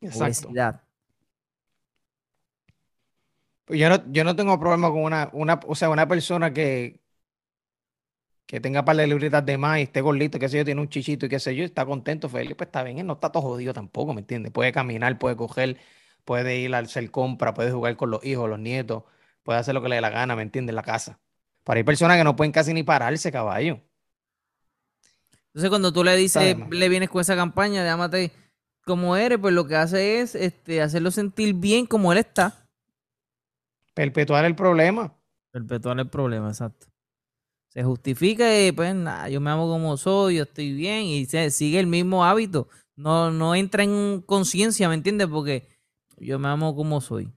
Exacto. 0.01 0.49
Obesidad. 0.49 0.83
Pues 3.67 3.79
yo 3.79 3.89
no, 3.89 4.03
yo 4.11 4.25
no 4.25 4.35
tengo 4.35 4.59
problema 4.59 4.89
con 4.91 5.05
una, 5.05 5.31
una, 5.33 5.61
o 5.69 5.77
sea, 5.77 5.91
una 5.91 6.09
persona 6.09 6.53
que, 6.53 7.01
que 8.47 8.61
tenga 8.61 8.85
par 8.85 8.97
de 8.97 9.07
libritas 9.07 9.47
de 9.47 9.59
más 9.59 9.79
y 9.79 9.83
esté 9.83 10.01
gordito, 10.01 10.41
qué 10.41 10.49
sé 10.49 10.59
yo, 10.59 10.65
tiene 10.65 10.81
un 10.81 10.89
chichito 10.89 11.27
y 11.27 11.29
qué 11.29 11.39
sé 11.39 11.55
yo, 11.55 11.65
está 11.65 11.87
contento, 11.87 12.29
feliz, 12.29 12.57
pues 12.57 12.67
está 12.67 12.83
bien, 12.83 12.99
él 12.99 13.07
no 13.07 13.13
está 13.13 13.31
todo 13.31 13.45
jodido 13.45 13.73
tampoco, 13.73 14.13
¿me 14.13 14.23
entiendes? 14.23 14.53
Puede 14.53 14.73
caminar, 14.73 15.19
puede 15.19 15.37
coger, 15.37 15.79
puede 16.25 16.59
ir 16.59 16.75
a 16.75 16.79
hacer 16.79 17.13
compra, 17.13 17.55
puede 17.55 17.71
jugar 17.71 17.97
con 17.97 18.11
los 18.11 18.25
hijos, 18.25 18.51
los 18.51 18.59
nietos 18.59 19.05
puede 19.47 19.61
hacer 19.61 19.75
lo 19.75 19.81
que 19.81 19.89
le 19.89 19.95
dé 19.95 20.01
la 20.03 20.11
gana, 20.11 20.37
¿me 20.37 20.43
entiendes? 20.43 20.73
En 20.73 20.77
la 20.77 20.83
casa. 20.83 21.19
Pero 21.65 21.79
hay 21.79 21.85
personas 21.85 22.19
que 22.19 22.25
no 22.25 22.37
pueden 22.37 22.53
casi 22.53 22.75
ni 22.75 22.83
pararse, 22.83 23.33
caballo. 23.33 23.81
Entonces, 25.47 25.71
cuando 25.71 25.93
tú 25.93 26.05
le 26.05 26.17
dices, 26.17 26.57
le 26.69 26.89
vienes 26.89 27.09
con 27.09 27.21
esa 27.21 27.37
campaña, 27.37 27.83
llámate 27.83 28.33
como 28.85 29.17
eres, 29.17 29.39
pues 29.39 29.55
lo 29.55 29.67
que 29.67 29.77
hace 29.77 30.21
es 30.21 30.35
este, 30.35 30.83
hacerlo 30.83 31.11
sentir 31.11 31.55
bien 31.55 31.87
como 31.87 32.13
él 32.13 32.19
está. 32.19 32.69
Perpetuar 33.95 34.45
el 34.45 34.55
problema. 34.55 35.17
Perpetuar 35.51 35.99
el 35.99 36.09
problema, 36.09 36.49
exacto. 36.49 36.89
Se 37.69 37.83
justifica 37.83 38.61
y 38.61 38.73
pues 38.73 38.95
nada, 38.95 39.29
yo 39.29 39.41
me 39.41 39.51
amo 39.51 39.69
como 39.69 39.97
soy, 39.97 40.37
yo 40.37 40.43
estoy 40.43 40.73
bien 40.73 41.05
y 41.05 41.25
se, 41.27 41.51
sigue 41.51 41.81
el 41.81 41.87
mismo 41.87 42.25
hábito. 42.25 42.69
No, 42.97 43.31
no 43.31 43.55
entra 43.55 43.85
en 43.85 44.23
conciencia, 44.23 44.89
¿me 44.89 44.95
entiendes? 44.95 45.29
Porque 45.29 45.69
yo 46.17 46.39
me 46.39 46.49
amo 46.49 46.75
como 46.75 47.01
soy. 47.01 47.33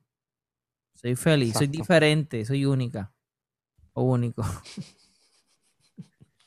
Soy 1.02 1.16
feliz, 1.16 1.54
soy 1.54 1.68
diferente, 1.68 2.44
soy 2.44 2.66
única 2.66 3.14
o 3.94 4.04
único. 4.04 4.44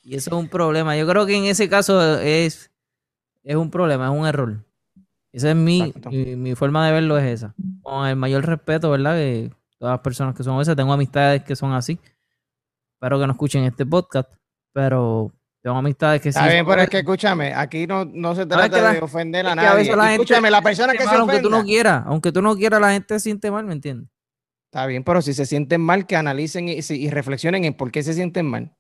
y 0.03 0.15
eso 0.15 0.31
es 0.31 0.37
un 0.37 0.49
problema. 0.49 0.95
Yo 0.95 1.07
creo 1.07 1.25
que 1.25 1.35
en 1.35 1.47
ese 1.47 1.71
caso 1.71 2.19
es, 2.21 2.71
es 3.43 3.57
un 3.57 3.71
problema, 3.71 4.13
es 4.13 4.13
un 4.13 4.27
error. 4.27 4.63
Esa 5.33 5.51
es 5.51 5.57
mi, 5.57 5.95
mi, 6.37 6.55
forma 6.55 6.87
de 6.87 6.93
verlo, 6.93 7.17
es 7.17 7.25
esa. 7.25 7.55
Con 7.81 8.07
el 8.07 8.17
mayor 8.17 8.45
respeto, 8.45 8.91
¿verdad? 8.91 9.15
De 9.15 9.51
todas 9.79 9.95
las 9.95 10.01
personas 10.01 10.35
que 10.35 10.45
son 10.45 10.61
esas. 10.61 10.77
Tengo 10.77 10.93
amistades 10.93 11.43
que 11.45 11.57
son 11.57 11.73
así. 11.73 11.99
Espero 12.93 13.19
que 13.19 13.27
no 13.27 13.33
escuchen 13.33 13.65
este 13.65 13.87
podcast. 13.87 14.29
Pero 14.75 15.33
tengo 15.63 15.79
amistades 15.79 16.21
que 16.21 16.31
sí. 16.31 16.39
Está 16.39 16.53
bien, 16.53 16.67
pero 16.67 16.83
es 16.83 16.91
que 16.91 16.99
escúchame, 16.99 17.55
aquí 17.55 17.87
no, 17.87 18.05
no 18.05 18.35
se 18.35 18.45
trata 18.45 18.93
de 18.93 18.99
ofender 18.99 19.47
a 19.47 19.55
nadie. 19.55 19.91
escúchame, 20.13 20.51
la 20.51 20.61
persona 20.61 20.93
que 20.93 21.05
se 21.05 21.15
Aunque 21.15 21.41
tú 21.41 21.49
no 21.49 21.65
quieras, 21.65 22.03
aunque 22.05 22.31
tú 22.31 22.43
no 22.43 22.55
quieras, 22.55 22.83
la 22.83 22.93
gente 22.93 23.15
se 23.15 23.21
siente 23.21 23.51
mal, 23.51 23.65
¿me 23.65 23.73
entiendes? 23.73 24.11
Está 24.73 24.87
bien, 24.87 25.05
pero 25.05 25.21
si 25.21 25.35
se 25.35 25.45
sienten 25.45 25.83
mal, 25.83 26.07
que 26.07 26.17
analicen 26.17 26.67
y, 26.67 27.11
reflexionen 27.11 27.67
en 27.67 27.75
por 27.75 27.93
qué 27.93 28.03
se 28.03 28.15
sienten 28.15 28.47
mal. 28.47 28.75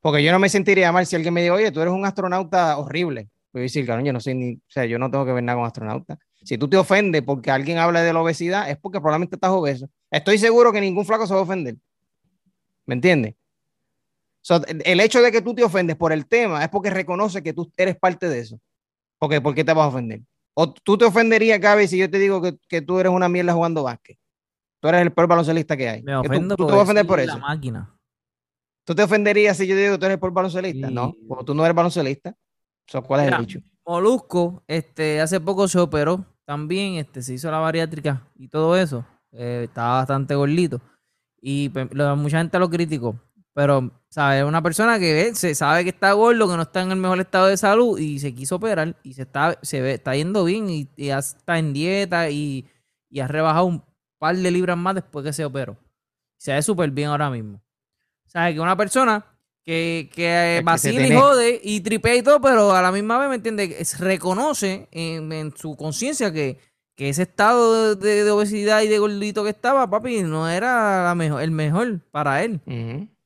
Porque 0.00 0.24
yo 0.24 0.32
no 0.32 0.38
me 0.38 0.48
sentiría 0.48 0.92
mal 0.92 1.04
si 1.04 1.14
alguien 1.14 1.34
me 1.34 1.42
dice, 1.42 1.50
oye, 1.50 1.70
tú 1.70 1.82
eres 1.82 1.92
un 1.92 2.06
astronauta 2.06 2.78
horrible. 2.78 3.28
Voy 3.52 3.60
a 3.60 3.62
decir, 3.64 3.84
claro, 3.84 4.02
yo 4.02 4.14
no 4.14 4.20
soy 4.20 4.34
ni, 4.34 4.54
o 4.54 4.60
sea, 4.66 4.86
yo 4.86 4.98
no 4.98 5.10
tengo 5.10 5.26
que 5.26 5.32
ver 5.32 5.44
nada 5.44 5.58
con 5.58 5.66
astronauta. 5.66 6.18
Si 6.42 6.56
tú 6.56 6.70
te 6.70 6.78
ofendes 6.78 7.20
porque 7.20 7.50
alguien 7.50 7.76
habla 7.76 8.00
de 8.00 8.14
la 8.14 8.22
obesidad, 8.22 8.70
es 8.70 8.78
porque 8.78 8.98
probablemente 8.98 9.36
estás 9.36 9.50
obeso. 9.50 9.90
Estoy 10.10 10.38
seguro 10.38 10.72
que 10.72 10.80
ningún 10.80 11.04
flaco 11.04 11.26
se 11.26 11.34
va 11.34 11.40
a 11.40 11.42
ofender. 11.42 11.76
¿Me 12.86 12.94
entiendes? 12.94 13.34
el 14.84 15.00
hecho 15.00 15.20
de 15.20 15.30
que 15.30 15.42
tú 15.42 15.54
te 15.54 15.64
ofendes 15.64 15.96
por 15.96 16.14
el 16.14 16.26
tema 16.26 16.62
es 16.62 16.70
porque 16.70 16.88
reconoce 16.88 17.42
que 17.42 17.52
tú 17.52 17.70
eres 17.76 17.96
parte 17.96 18.30
de 18.30 18.38
eso. 18.38 18.58
Porque, 19.18 19.42
¿Por 19.42 19.54
qué 19.54 19.64
te 19.64 19.74
vas 19.74 19.84
a 19.84 19.88
ofender? 19.88 20.22
O 20.54 20.72
tú 20.72 20.96
te 20.96 21.04
ofenderías, 21.04 21.60
Gaby, 21.60 21.88
si 21.88 21.98
yo 21.98 22.10
te 22.10 22.18
digo 22.18 22.40
que, 22.40 22.56
que 22.68 22.80
tú 22.80 22.98
eres 22.98 23.12
una 23.12 23.28
mierda 23.28 23.52
jugando 23.52 23.82
básquet. 23.82 24.16
Tú 24.84 24.88
eres 24.88 25.00
el 25.00 25.12
peor 25.14 25.28
baloncelista 25.28 25.78
que 25.78 25.88
hay. 25.88 26.02
Me 26.02 26.14
ofendo 26.14 26.56
tú, 26.56 26.66
te 26.66 26.72
vas 26.72 26.80
a 26.80 26.82
ofender 26.82 27.06
por 27.06 27.18
eso. 27.18 27.38
La 27.38 27.38
máquina. 27.38 27.90
¿Tú 28.84 28.94
te 28.94 29.02
ofenderías 29.02 29.56
si 29.56 29.66
yo 29.66 29.74
digo 29.74 29.92
que 29.92 29.98
tú 29.98 30.04
eres 30.04 30.16
el 30.16 30.20
peor 30.20 30.34
baloncelista? 30.34 30.90
No, 30.90 31.14
como 31.26 31.42
tú 31.42 31.54
no 31.54 31.64
eres 31.64 31.74
baloncelista. 31.74 32.36
¿Cuál 33.06 33.22
es 33.22 33.32
el 33.32 33.46
dicho? 33.46 33.60
Molusco, 33.86 34.62
este, 34.68 35.22
hace 35.22 35.40
poco 35.40 35.68
se 35.68 35.78
operó 35.78 36.26
también, 36.44 36.96
este, 36.96 37.22
se 37.22 37.32
hizo 37.32 37.50
la 37.50 37.60
bariátrica 37.60 38.28
y 38.36 38.48
todo 38.48 38.76
eso. 38.76 39.06
Eh, 39.32 39.62
estaba 39.64 40.00
bastante 40.00 40.34
gordito. 40.34 40.82
Y 41.40 41.70
pues, 41.70 41.88
mucha 42.18 42.36
gente 42.36 42.58
lo 42.58 42.68
criticó. 42.68 43.18
Pero, 43.54 43.90
¿sabes? 44.10 44.44
Una 44.44 44.60
persona 44.60 44.98
que 44.98 45.34
se 45.34 45.54
sabe 45.54 45.84
que 45.84 45.90
está 45.90 46.12
gordo, 46.12 46.46
que 46.46 46.56
no 46.56 46.62
está 46.62 46.82
en 46.82 46.90
el 46.90 46.98
mejor 46.98 47.20
estado 47.20 47.46
de 47.46 47.56
salud 47.56 47.98
y 47.98 48.18
se 48.18 48.34
quiso 48.34 48.56
operar 48.56 48.94
y 49.02 49.14
se 49.14 49.22
está, 49.22 49.58
se 49.62 49.80
ve, 49.80 49.94
está 49.94 50.14
yendo 50.14 50.44
bien 50.44 50.68
y, 50.68 50.90
ya 50.98 51.20
está 51.20 51.58
en 51.58 51.72
dieta 51.72 52.28
y, 52.28 52.66
y 53.08 53.20
ha 53.20 53.28
rebajado 53.28 53.64
un 53.64 53.93
par 54.24 54.34
de 54.34 54.50
libras 54.50 54.78
más 54.78 54.94
después 54.94 55.22
que 55.22 55.34
se 55.34 55.44
operó. 55.44 55.76
Se 56.38 56.54
ve 56.54 56.62
súper 56.62 56.90
bien 56.90 57.10
ahora 57.10 57.28
mismo. 57.28 57.60
O 58.26 58.30
sea, 58.30 58.50
que 58.50 58.58
una 58.58 58.74
persona 58.74 59.22
que, 59.62 60.08
que 60.14 60.62
vacila 60.64 61.06
y 61.06 61.14
jode 61.14 61.60
y 61.62 61.80
tripea 61.80 62.16
y 62.16 62.22
todo, 62.22 62.40
pero 62.40 62.72
a 62.72 62.80
la 62.80 62.90
misma 62.90 63.18
vez, 63.18 63.28
¿me 63.28 63.34
entiende? 63.34 63.76
Reconoce 63.98 64.88
en, 64.92 65.52
su 65.54 65.76
conciencia 65.76 66.32
que, 66.32 66.58
ese 66.96 67.24
estado 67.24 67.96
de, 67.96 68.30
obesidad 68.30 68.80
y 68.80 68.88
de 68.88 68.98
gordito 68.98 69.44
que 69.44 69.50
estaba, 69.50 69.90
papi, 69.90 70.22
no 70.22 70.48
era 70.48 71.04
la 71.04 71.14
mejor, 71.14 71.42
el 71.42 71.50
mejor 71.50 72.00
para 72.10 72.42
él. 72.44 72.62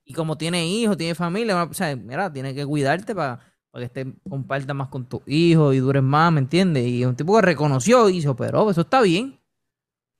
Y 0.04 0.14
como 0.14 0.36
tiene 0.36 0.66
hijos, 0.66 0.96
tiene 0.96 1.14
familia, 1.14 1.62
o 1.62 1.74
sea, 1.74 1.94
mira, 1.94 2.32
tiene 2.32 2.56
que 2.56 2.66
cuidarte 2.66 3.14
para, 3.14 3.38
para 3.70 3.82
que 3.82 4.00
esté, 4.00 4.12
comparta 4.28 4.74
más 4.74 4.88
con 4.88 5.08
tus 5.08 5.20
hijos 5.26 5.76
y 5.76 5.78
dures 5.78 6.02
más, 6.02 6.32
¿me 6.32 6.40
entiendes? 6.40 6.88
Y 6.88 7.04
un 7.04 7.14
tipo 7.14 7.36
que 7.36 7.42
reconoció 7.42 8.08
y 8.08 8.20
se 8.20 8.28
operó, 8.28 8.68
eso 8.68 8.80
está 8.80 9.00
bien. 9.00 9.37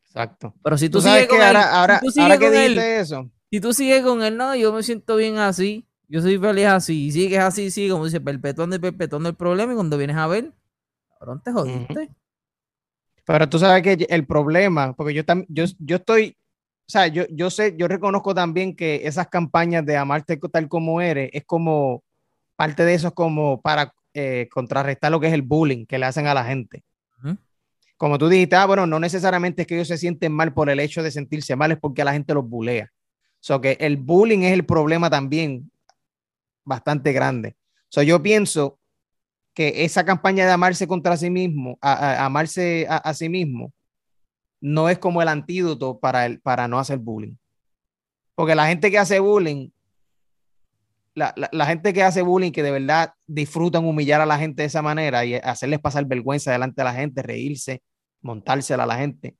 Exacto. 0.09 0.55
Pero 0.63 0.79
si 0.79 0.89
tú, 0.89 1.01
sigues 1.01 1.29
con 1.29 1.41
él, 1.41 1.57
ahora, 1.57 2.01
si 2.01 2.21
eso. 2.21 3.31
Si 3.51 3.61
tú 3.61 3.73
sigues 3.73 4.03
con 4.03 4.23
él, 4.23 4.37
no, 4.37 4.55
yo 4.55 4.73
me 4.73 4.83
siento 4.83 5.17
bien 5.17 5.39
así, 5.39 5.87
yo 6.09 6.21
soy 6.21 6.39
feliz 6.39 6.67
así, 6.67 7.07
y 7.07 7.13
sigues 7.13 7.39
así, 7.39 7.71
sí, 7.71 7.89
como 7.89 8.05
dice, 8.05 8.21
perpetuando 8.21 8.77
y 8.77 8.79
perpetuando 8.79 9.29
el 9.29 9.37
problema, 9.37 9.73
y 9.73 9.77
cuando 9.77 9.97
vienes 9.97 10.17
a 10.17 10.27
ver, 10.27 10.53
cabrón, 11.19 11.43
te 11.43 11.53
jodiste. 11.53 12.11
Pero 13.25 13.49
tú 13.49 13.59
sabes 13.59 13.83
que 13.83 14.07
el 14.09 14.27
problema, 14.27 14.95
porque 14.95 15.15
yo, 15.15 15.23
yo, 15.49 15.65
yo 15.79 15.97
estoy 15.97 16.37
o 16.89 16.91
sea, 16.91 17.07
yo, 17.07 17.25
yo 17.31 17.51
sé, 17.51 17.75
yo 17.77 17.87
reconozco 17.87 18.35
también 18.35 18.75
que 18.75 19.03
esas 19.05 19.29
campañas 19.29 19.85
de 19.85 19.99
amarte 19.99 20.39
tal 20.39 20.69
como 20.69 21.03
eres, 21.03 21.29
es 21.35 21.45
como 21.45 22.03
parte 22.57 22.83
de 22.87 22.95
eso 22.95 23.09
es 23.09 23.15
como 23.15 23.61
para 23.61 23.93
eh, 24.15 24.49
contrarrestar 24.51 25.13
lo 25.13 25.21
que 25.21 25.27
es 25.27 25.35
el 25.35 25.43
bullying 25.43 25.85
que 25.85 25.99
le 25.99 26.07
hacen 26.07 26.27
a 26.27 26.33
la 26.33 26.45
gente. 26.45 26.83
Como 27.99 28.17
tú 28.17 28.29
dijiste, 28.29 28.55
ah, 28.57 28.65
bueno, 28.65 28.87
no 28.87 29.01
necesariamente 29.01 29.63
es 29.63 29.69
que 29.69 29.75
ellos 29.75 29.89
se 29.89 29.99
sienten 29.99 30.33
mal 30.33 30.55
por 30.55 30.71
el 30.71 30.79
hecho 30.79 31.03
de 31.03 31.11
sentirse 31.11 31.57
mal, 31.57 31.73
es 31.73 31.79
porque 31.79 32.05
la 32.05 32.13
gente 32.13 32.33
los 32.33 32.49
bulea. 32.49 32.91
O 32.95 33.41
sea, 33.41 33.61
que 33.61 33.77
el 33.81 33.97
bullying 33.97 34.41
es 34.41 34.53
el 34.53 34.65
problema 34.65 35.11
también 35.11 35.71
bastante 36.65 37.13
grande. 37.13 37.57
O 37.59 37.91
sea, 37.91 38.05
yo 38.05 38.23
pienso 38.23 38.79
que 39.53 39.85
esa 39.85 40.05
campaña 40.05 40.47
de 40.47 40.53
amarse 40.53 40.87
contra 40.87 41.17
sí 41.17 41.29
mismo, 41.29 41.77
amarse 41.81 42.87
a, 42.89 43.13
sí 43.15 43.29
mismo, 43.29 43.73
no 44.61 44.89
es 44.89 44.99
como 44.99 45.21
el 45.21 45.27
antídoto 45.27 45.99
para, 45.99 46.27
el, 46.27 46.41
para 46.41 46.69
no 46.69 46.79
hacer 46.79 46.99
bullying. 46.99 47.35
Porque 48.37 48.55
la 48.55 48.69
gente 48.69 48.93
que 48.93 48.99
hace 48.99 49.19
bullying, 49.19 49.71
la, 51.15 51.67
gente 51.67 51.93
que 51.93 52.05
hace 52.05 52.23
bullying, 52.23 52.53
que 52.53 52.63
de 52.63 52.71
verdad 52.71 53.15
disfrutan 53.27 53.85
humillar 53.85 54.21
a 54.21 54.27
la 54.27 54.39
gente 54.39 54.63
de 54.63 54.67
esa 54.67 54.83
manera 54.83 55.25
y 55.25 55.35
hacerles 55.35 55.81
pasar 55.81 56.05
vergüenza 56.05 56.53
delante 56.53 56.81
de 56.81 56.85
la 56.85 56.95
gente, 56.95 57.23
reírse, 57.23 57.83
montársela 58.21 58.85
a 58.85 58.87
la 58.87 58.99
gente. 58.99 59.37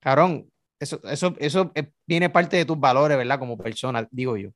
Cabrón, 0.00 0.50
eso, 0.80 1.00
eso, 1.04 1.34
eso 1.38 1.72
eh, 1.74 1.90
viene 2.06 2.30
parte 2.30 2.56
de 2.56 2.64
tus 2.64 2.78
valores, 2.78 3.16
¿verdad? 3.16 3.38
Como 3.38 3.56
persona, 3.56 4.06
digo 4.10 4.36
yo. 4.36 4.50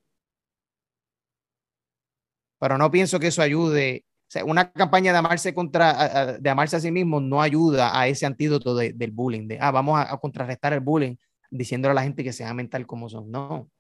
Pero 2.59 2.79
no 2.79 2.90
pienso 2.90 3.20
que 3.20 3.29
eso 3.29 3.42
ayude 3.42 4.07
una 4.44 4.70
campaña 4.72 5.12
de 5.12 5.18
amarse 5.18 5.55
contra, 5.55 6.38
de 6.38 6.51
amarse 6.51 6.77
a 6.77 6.81
sí 6.81 6.90
mismo 6.90 7.20
no 7.20 7.40
ayuda 7.40 7.99
a 7.99 8.09
ese 8.09 8.27
antídoto 8.27 8.75
del 8.75 9.11
bullying, 9.12 9.49
de, 9.49 9.59
ah, 9.61 9.70
vamos 9.70 9.99
a, 9.99 10.16
contrarrestar 10.18 10.72
el 10.72 10.81
bullying 10.81 11.16
diciéndole 11.51 11.92
a 11.92 11.94
la 11.94 12.03
gente 12.03 12.25
que 12.25 12.33
se 12.33 12.44
amen 12.44 12.68
tal 12.68 12.87
como 12.87 13.09
son. 13.09 13.31
No. 13.31 13.70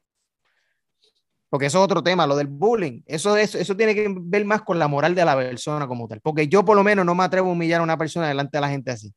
Porque 1.56 1.68
eso 1.68 1.78
es 1.78 1.84
otro 1.84 2.02
tema, 2.02 2.26
lo 2.26 2.36
del 2.36 2.48
bullying. 2.48 3.00
Eso, 3.06 3.34
eso, 3.34 3.56
eso 3.56 3.74
tiene 3.74 3.94
que 3.94 4.14
ver 4.14 4.44
más 4.44 4.60
con 4.60 4.78
la 4.78 4.88
moral 4.88 5.14
de 5.14 5.24
la 5.24 5.34
persona 5.34 5.86
como 5.86 6.06
tal. 6.06 6.20
Porque 6.20 6.48
yo 6.48 6.66
por 6.66 6.76
lo 6.76 6.84
menos 6.84 7.06
no 7.06 7.14
me 7.14 7.24
atrevo 7.24 7.48
a 7.48 7.52
humillar 7.52 7.80
a 7.80 7.82
una 7.82 7.96
persona 7.96 8.28
delante 8.28 8.58
de 8.58 8.60
la 8.60 8.68
gente 8.68 8.90
así. 8.90 9.10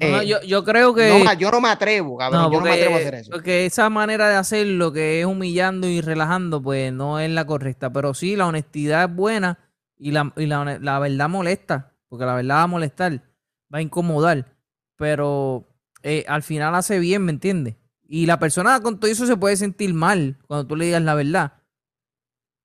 Eh, 0.00 0.26
yo, 0.26 0.40
yo, 0.40 0.64
creo 0.64 0.94
que. 0.94 1.22
yo 1.38 1.50
no 1.50 1.60
me 1.60 1.68
atrevo, 1.68 2.16
cabrón. 2.16 2.50
yo 2.50 2.58
no 2.60 2.64
me 2.64 2.72
atrevo 2.72 2.94
a 2.94 2.98
hacer 3.00 3.16
eso. 3.16 3.30
Porque 3.30 3.66
esa 3.66 3.90
manera 3.90 4.30
de 4.30 4.36
hacerlo, 4.36 4.94
que 4.94 5.20
es 5.20 5.26
humillando 5.26 5.86
y 5.86 6.00
relajando, 6.00 6.62
pues 6.62 6.90
no 6.90 7.20
es 7.20 7.28
la 7.28 7.44
correcta. 7.44 7.92
Pero 7.92 8.14
sí, 8.14 8.34
la 8.34 8.46
honestidad 8.46 9.10
es 9.10 9.14
buena 9.14 9.58
y 9.98 10.12
la, 10.12 10.32
y 10.38 10.46
la, 10.46 10.78
la 10.80 10.98
verdad 11.00 11.28
molesta, 11.28 11.92
porque 12.08 12.24
la 12.24 12.34
verdad 12.34 12.56
va 12.56 12.62
a 12.62 12.66
molestar, 12.66 13.12
va 13.70 13.80
a 13.80 13.82
incomodar, 13.82 14.56
pero 14.96 15.68
eh, 16.02 16.24
al 16.28 16.42
final 16.42 16.74
hace 16.74 16.98
bien, 16.98 17.26
¿me 17.26 17.32
entiendes? 17.32 17.76
Y 18.08 18.24
la 18.24 18.38
persona 18.38 18.80
con 18.80 18.98
todo 18.98 19.10
eso 19.10 19.26
se 19.26 19.36
puede 19.36 19.58
sentir 19.58 19.92
mal 19.92 20.38
cuando 20.46 20.66
tú 20.66 20.76
le 20.76 20.86
digas 20.86 21.02
la 21.02 21.14
verdad. 21.14 21.57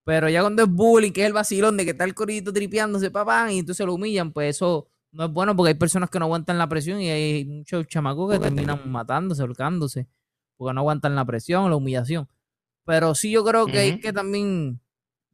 Pero 0.06 0.30
ya 0.30 0.42
cuando 0.42 0.64
es 0.64 0.70
bullying, 0.70 1.12
que 1.12 1.22
es 1.22 1.28
el 1.28 1.34
vacilón 1.34 1.78
de 1.78 1.86
que 1.86 1.92
está 1.92 2.04
el 2.04 2.14
corito 2.14 2.52
tripeándose, 2.52 3.10
papá, 3.10 3.52
y 3.52 3.60
entonces 3.60 3.86
lo 3.86 3.94
humillan, 3.94 4.32
pues 4.34 4.58
eso 4.58 4.90
no 5.12 5.26
es 5.26 5.32
bueno 5.32 5.56
porque 5.56 5.70
hay 5.70 5.76
personas 5.76 6.10
que 6.10 6.20
no 6.20 6.26
aguantan 6.26 6.58
la 6.58 6.68
presión 6.68 7.00
y 7.00 7.10
hay 7.10 7.46
muchos 7.46 7.88
chamacos 7.88 8.34
que 8.34 8.40
terminan 8.40 8.92
matándose, 8.92 9.42
ahorcándose, 9.42 10.08
porque 10.58 10.74
no 10.74 10.82
aguantan 10.82 11.16
la 11.16 11.24
presión, 11.24 11.70
la 11.70 11.76
humillación. 11.76 12.28
Pero 12.86 13.16
sí 13.16 13.32
yo 13.32 13.46
creo 13.46 13.66
que 13.68 13.80
hay 13.80 14.00
que 14.00 14.12
también 14.12 14.82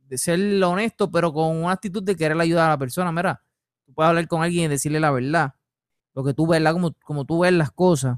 de 0.08 0.18
ser 0.18 0.40
honesto, 0.64 1.10
pero 1.10 1.34
con 1.34 1.56
una 1.56 1.72
actitud 1.72 2.04
de 2.04 2.16
querer 2.16 2.40
ayudar 2.40 2.68
a 2.68 2.74
la 2.74 2.78
persona. 2.78 3.12
Mira, 3.12 3.42
tú 3.86 3.94
puedes 3.94 4.10
hablar 4.10 4.28
con 4.28 4.44
alguien 4.44 4.66
y 4.66 4.68
decirle 4.68 5.00
la 5.00 5.12
verdad, 5.12 5.54
lo 6.14 6.24
que 6.24 6.34
tú 6.34 6.46
ves, 6.46 6.62
como, 6.72 6.94
como 7.04 7.26
tú 7.26 7.40
ves 7.40 7.54
las 7.54 7.72
cosas, 7.72 8.18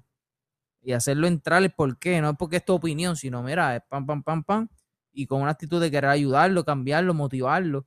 y 0.81 0.93
hacerlo 0.93 1.27
entrar 1.27 1.61
el 1.61 1.71
por 1.71 1.99
qué, 1.99 2.21
no 2.21 2.31
es 2.31 2.37
porque 2.37 2.57
es 2.57 2.65
tu 2.65 2.73
opinión, 2.73 3.15
sino 3.15 3.43
mira, 3.43 3.75
es 3.75 3.83
pam, 3.87 4.05
pam, 4.05 4.23
pam, 4.23 4.43
pam, 4.43 4.69
y 5.11 5.25
con 5.25 5.41
una 5.41 5.51
actitud 5.51 5.81
de 5.81 5.91
querer 5.91 6.09
ayudarlo, 6.09 6.63
cambiarlo, 6.63 7.13
motivarlo, 7.13 7.85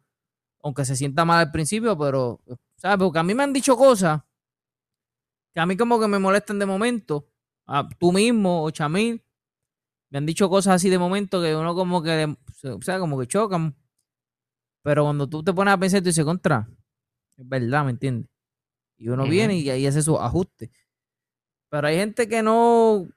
aunque 0.62 0.84
se 0.84 0.96
sienta 0.96 1.24
mal 1.24 1.40
al 1.40 1.52
principio, 1.52 1.96
pero, 1.98 2.40
¿sabes? 2.76 2.98
Porque 2.98 3.18
a 3.18 3.22
mí 3.22 3.34
me 3.34 3.42
han 3.42 3.52
dicho 3.52 3.76
cosas 3.76 4.22
que 5.52 5.60
a 5.60 5.66
mí 5.66 5.76
como 5.76 6.00
que 6.00 6.08
me 6.08 6.18
molestan 6.18 6.58
de 6.58 6.66
momento, 6.66 7.28
a 7.66 7.88
tú 7.98 8.12
mismo 8.12 8.64
o 8.64 8.70
Chamil, 8.70 9.22
me 10.10 10.18
han 10.18 10.26
dicho 10.26 10.48
cosas 10.48 10.74
así 10.74 10.90
de 10.90 10.98
momento 10.98 11.40
que 11.40 11.54
uno 11.54 11.74
como 11.74 12.02
que, 12.02 12.37
o 12.64 12.82
sea, 12.82 12.98
como 12.98 13.18
que 13.18 13.26
chocan. 13.26 13.76
Pero 14.82 15.04
cuando 15.04 15.28
tú 15.28 15.42
te 15.42 15.52
pones 15.52 15.74
a 15.74 15.78
pensar, 15.78 16.00
tú 16.00 16.06
dices, 16.06 16.24
contra, 16.24 16.68
es 17.37 17.48
verdad, 17.48 17.84
¿me 17.84 17.92
entiendes? 17.92 18.28
Y 18.96 19.08
uno 19.08 19.24
viene 19.24 19.56
y 19.56 19.70
ahí 19.70 19.87
hace 19.87 20.02
su 20.02 20.18
ajuste. 20.18 20.70
Pero 21.70 21.87
hay 21.87 21.96
gente 21.96 22.28
que 22.28 22.42
no 22.42 23.08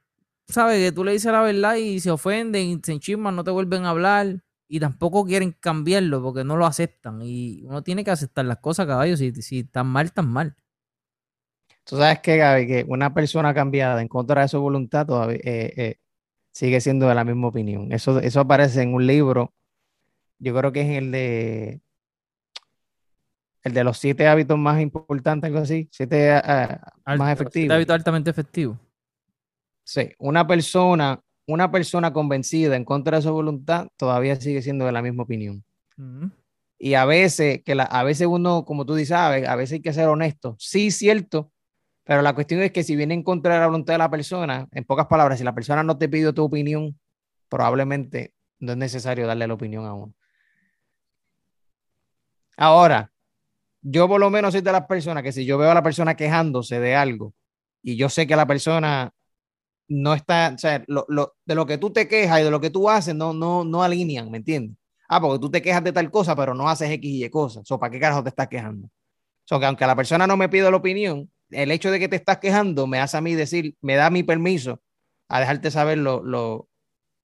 sabe 0.48 0.78
que 0.78 0.92
tú 0.92 1.04
le 1.04 1.12
dices 1.12 1.30
la 1.30 1.42
verdad 1.42 1.76
y 1.76 2.00
se 2.00 2.10
ofenden 2.10 2.66
y 2.66 2.80
se 2.82 2.92
enchisman, 2.92 3.36
no 3.36 3.44
te 3.44 3.50
vuelven 3.50 3.84
a 3.84 3.90
hablar 3.90 4.42
y 4.68 4.80
tampoco 4.80 5.24
quieren 5.24 5.52
cambiarlo 5.52 6.22
porque 6.22 6.44
no 6.44 6.56
lo 6.56 6.66
aceptan. 6.66 7.20
Y 7.22 7.62
uno 7.64 7.82
tiene 7.82 8.04
que 8.04 8.10
aceptar 8.10 8.44
las 8.44 8.58
cosas, 8.58 8.86
caballo. 8.86 9.16
Si, 9.16 9.32
si 9.42 9.60
están 9.60 9.86
mal, 9.86 10.06
están 10.06 10.28
mal. 10.28 10.56
Tú 11.84 11.96
sabes 11.96 12.20
que, 12.20 12.36
Gaby, 12.36 12.66
que 12.66 12.84
una 12.88 13.14
persona 13.14 13.54
cambiada 13.54 14.02
en 14.02 14.08
contra 14.08 14.42
de 14.42 14.48
su 14.48 14.60
voluntad 14.60 15.06
todavía 15.06 15.40
eh, 15.42 15.72
eh, 15.76 16.00
sigue 16.52 16.80
siendo 16.80 17.08
de 17.08 17.14
la 17.14 17.24
misma 17.24 17.48
opinión. 17.48 17.92
Eso, 17.92 18.18
eso 18.20 18.40
aparece 18.40 18.82
en 18.82 18.92
un 18.92 19.06
libro 19.06 19.54
yo 20.38 20.56
creo 20.56 20.72
que 20.72 20.82
es 20.82 20.98
el 20.98 21.10
de 21.10 21.80
el 23.64 23.74
de 23.74 23.84
los 23.84 23.98
siete 23.98 24.28
hábitos 24.28 24.56
más 24.56 24.80
importantes, 24.80 25.48
algo 25.48 25.58
así, 25.58 25.88
siete 25.90 26.30
ah, 26.30 26.80
ah, 27.04 27.16
más 27.16 27.32
efectivos. 27.32 27.64
Siete 27.64 27.74
hábitos 27.74 27.94
altamente 27.94 28.30
efectivos. 28.30 28.78
Sí, 29.88 30.10
una 30.18 30.46
persona, 30.46 31.18
una 31.46 31.70
persona 31.70 32.12
convencida 32.12 32.76
en 32.76 32.84
contra 32.84 33.16
de 33.16 33.22
su 33.22 33.32
voluntad 33.32 33.88
todavía 33.96 34.36
sigue 34.36 34.60
siendo 34.60 34.84
de 34.84 34.92
la 34.92 35.00
misma 35.00 35.22
opinión. 35.22 35.64
Y 36.78 36.92
a 36.92 37.06
veces, 37.06 37.62
que 37.64 37.74
la, 37.74 37.84
a 37.84 38.02
veces 38.02 38.26
uno, 38.26 38.66
como 38.66 38.84
tú 38.84 38.94
dices, 38.94 39.12
a 39.12 39.56
veces 39.56 39.72
hay 39.72 39.80
que 39.80 39.94
ser 39.94 40.08
honesto. 40.08 40.56
Sí, 40.58 40.90
cierto, 40.90 41.50
Pero 42.04 42.20
la 42.20 42.34
cuestión 42.34 42.60
es 42.60 42.70
que 42.70 42.82
si 42.82 42.96
viene 42.96 43.14
en 43.14 43.22
contra 43.22 43.54
de 43.54 43.60
la 43.60 43.66
voluntad 43.66 43.94
de 43.94 43.98
la 43.98 44.10
persona, 44.10 44.68
en 44.72 44.84
pocas 44.84 45.06
palabras, 45.06 45.38
si 45.38 45.44
la 45.44 45.54
persona 45.54 45.82
no 45.82 45.96
te 45.96 46.10
pidió 46.10 46.34
tu 46.34 46.44
opinión, 46.44 47.00
probablemente 47.48 48.34
no 48.58 48.72
es 48.72 48.78
necesario 48.78 49.26
darle 49.26 49.46
la 49.46 49.54
opinión 49.54 49.86
a 49.86 49.94
uno. 49.94 50.12
Ahora, 52.58 53.10
yo 53.80 54.06
por 54.06 54.20
lo 54.20 54.28
menos 54.28 54.52
soy 54.52 54.60
de 54.60 54.70
las 54.72 54.86
personas 54.86 55.22
que 55.22 55.32
si 55.32 55.46
yo 55.46 55.56
veo 55.56 55.70
a 55.70 55.74
la 55.74 55.82
persona 55.82 56.14
quejándose 56.14 56.78
de 56.78 56.94
algo 56.94 57.32
y 57.82 57.96
yo 57.96 58.10
sé 58.10 58.26
que 58.26 58.36
la 58.36 58.46
persona 58.46 59.14
no 59.88 60.14
está, 60.14 60.54
o 60.54 61.04
lo, 61.08 61.36
de 61.44 61.54
lo 61.54 61.66
que 61.66 61.78
tú 61.78 61.90
te 61.90 62.06
quejas 62.08 62.40
y 62.40 62.44
de 62.44 62.50
lo 62.50 62.60
que 62.60 62.70
tú 62.70 62.88
haces 62.88 63.14
no, 63.14 63.32
no, 63.32 63.64
no 63.64 63.82
alinean, 63.82 64.30
¿me 64.30 64.38
entiendes? 64.38 64.76
Ah, 65.08 65.20
porque 65.20 65.40
tú 65.40 65.50
te 65.50 65.62
quejas 65.62 65.82
de 65.82 65.92
tal 65.92 66.10
cosa, 66.10 66.36
pero 66.36 66.54
no 66.54 66.68
haces 66.68 66.90
X 66.90 67.10
y 67.10 67.24
Y 67.24 67.30
cosas. 67.30 67.70
O 67.70 67.78
¿para 67.78 67.90
qué 67.90 67.98
carajo 67.98 68.22
te 68.22 68.28
estás 68.28 68.48
quejando? 68.48 68.90
O 69.50 69.58
que 69.58 69.66
aunque 69.66 69.86
la 69.86 69.96
persona 69.96 70.26
no 70.26 70.36
me 70.36 70.50
pida 70.50 70.70
la 70.70 70.76
opinión, 70.76 71.30
el 71.50 71.70
hecho 71.70 71.90
de 71.90 71.98
que 71.98 72.08
te 72.08 72.16
estás 72.16 72.38
quejando 72.38 72.86
me 72.86 73.00
hace 73.00 73.16
a 73.16 73.22
mí 73.22 73.34
decir, 73.34 73.74
me 73.80 73.96
da 73.96 74.10
mi 74.10 74.22
permiso 74.22 74.82
a 75.28 75.40
dejarte 75.40 75.70
saber 75.70 75.98
lo, 75.98 76.22
lo, 76.22 76.68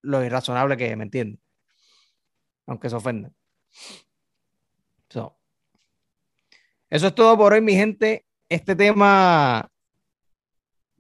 lo 0.01 0.25
irrazonable 0.25 0.77
que 0.79 0.91
es, 0.91 0.97
¿me 0.97 1.05
entiendes? 1.05 1.41
Aunque 2.67 2.89
se 2.89 2.97
ofenda. 2.97 3.31
Eso 6.91 7.09
es 7.09 7.15
todo 7.15 7.37
por 7.37 7.53
hoy, 7.53 7.61
mi 7.61 7.75
gente. 7.75 8.25
Este 8.49 8.77
tema 8.77 9.69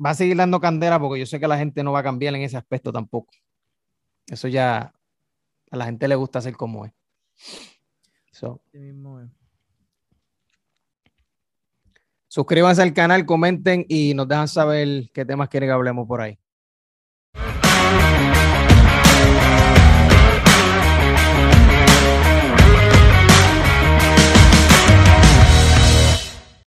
va 0.04 0.11
a 0.11 0.14
seguir 0.14 0.37
dando 0.37 0.61
candela 0.61 0.98
porque 0.98 1.20
yo 1.20 1.26
sé 1.26 1.40
que 1.40 1.48
la 1.48 1.59
gente 1.59 1.83
no 1.83 1.92
va 1.92 2.00
a 2.00 2.02
cambiar 2.02 2.35
en 2.35 2.42
ese 2.42 2.57
aspecto 2.57 2.92
tampoco. 2.92 3.33
Eso 4.26 4.48
ya 4.48 4.92
a 5.70 5.76
la 5.76 5.85
gente 5.87 6.09
le 6.09 6.14
gusta 6.14 6.38
hacer 6.38 6.57
como 6.57 6.87
es. 6.87 6.92
Suscríbanse 12.28 12.83
al 12.83 12.92
canal, 12.92 13.26
comenten 13.26 13.87
y 13.88 14.12
nos 14.14 14.26
dejan 14.26 14.48
saber 14.48 15.11
qué 15.12 15.24
temas 15.24 15.48
quieren 15.48 15.68
que 15.68 15.72
hablemos 15.72 16.09
por 16.09 16.20
ahí. 16.20 16.38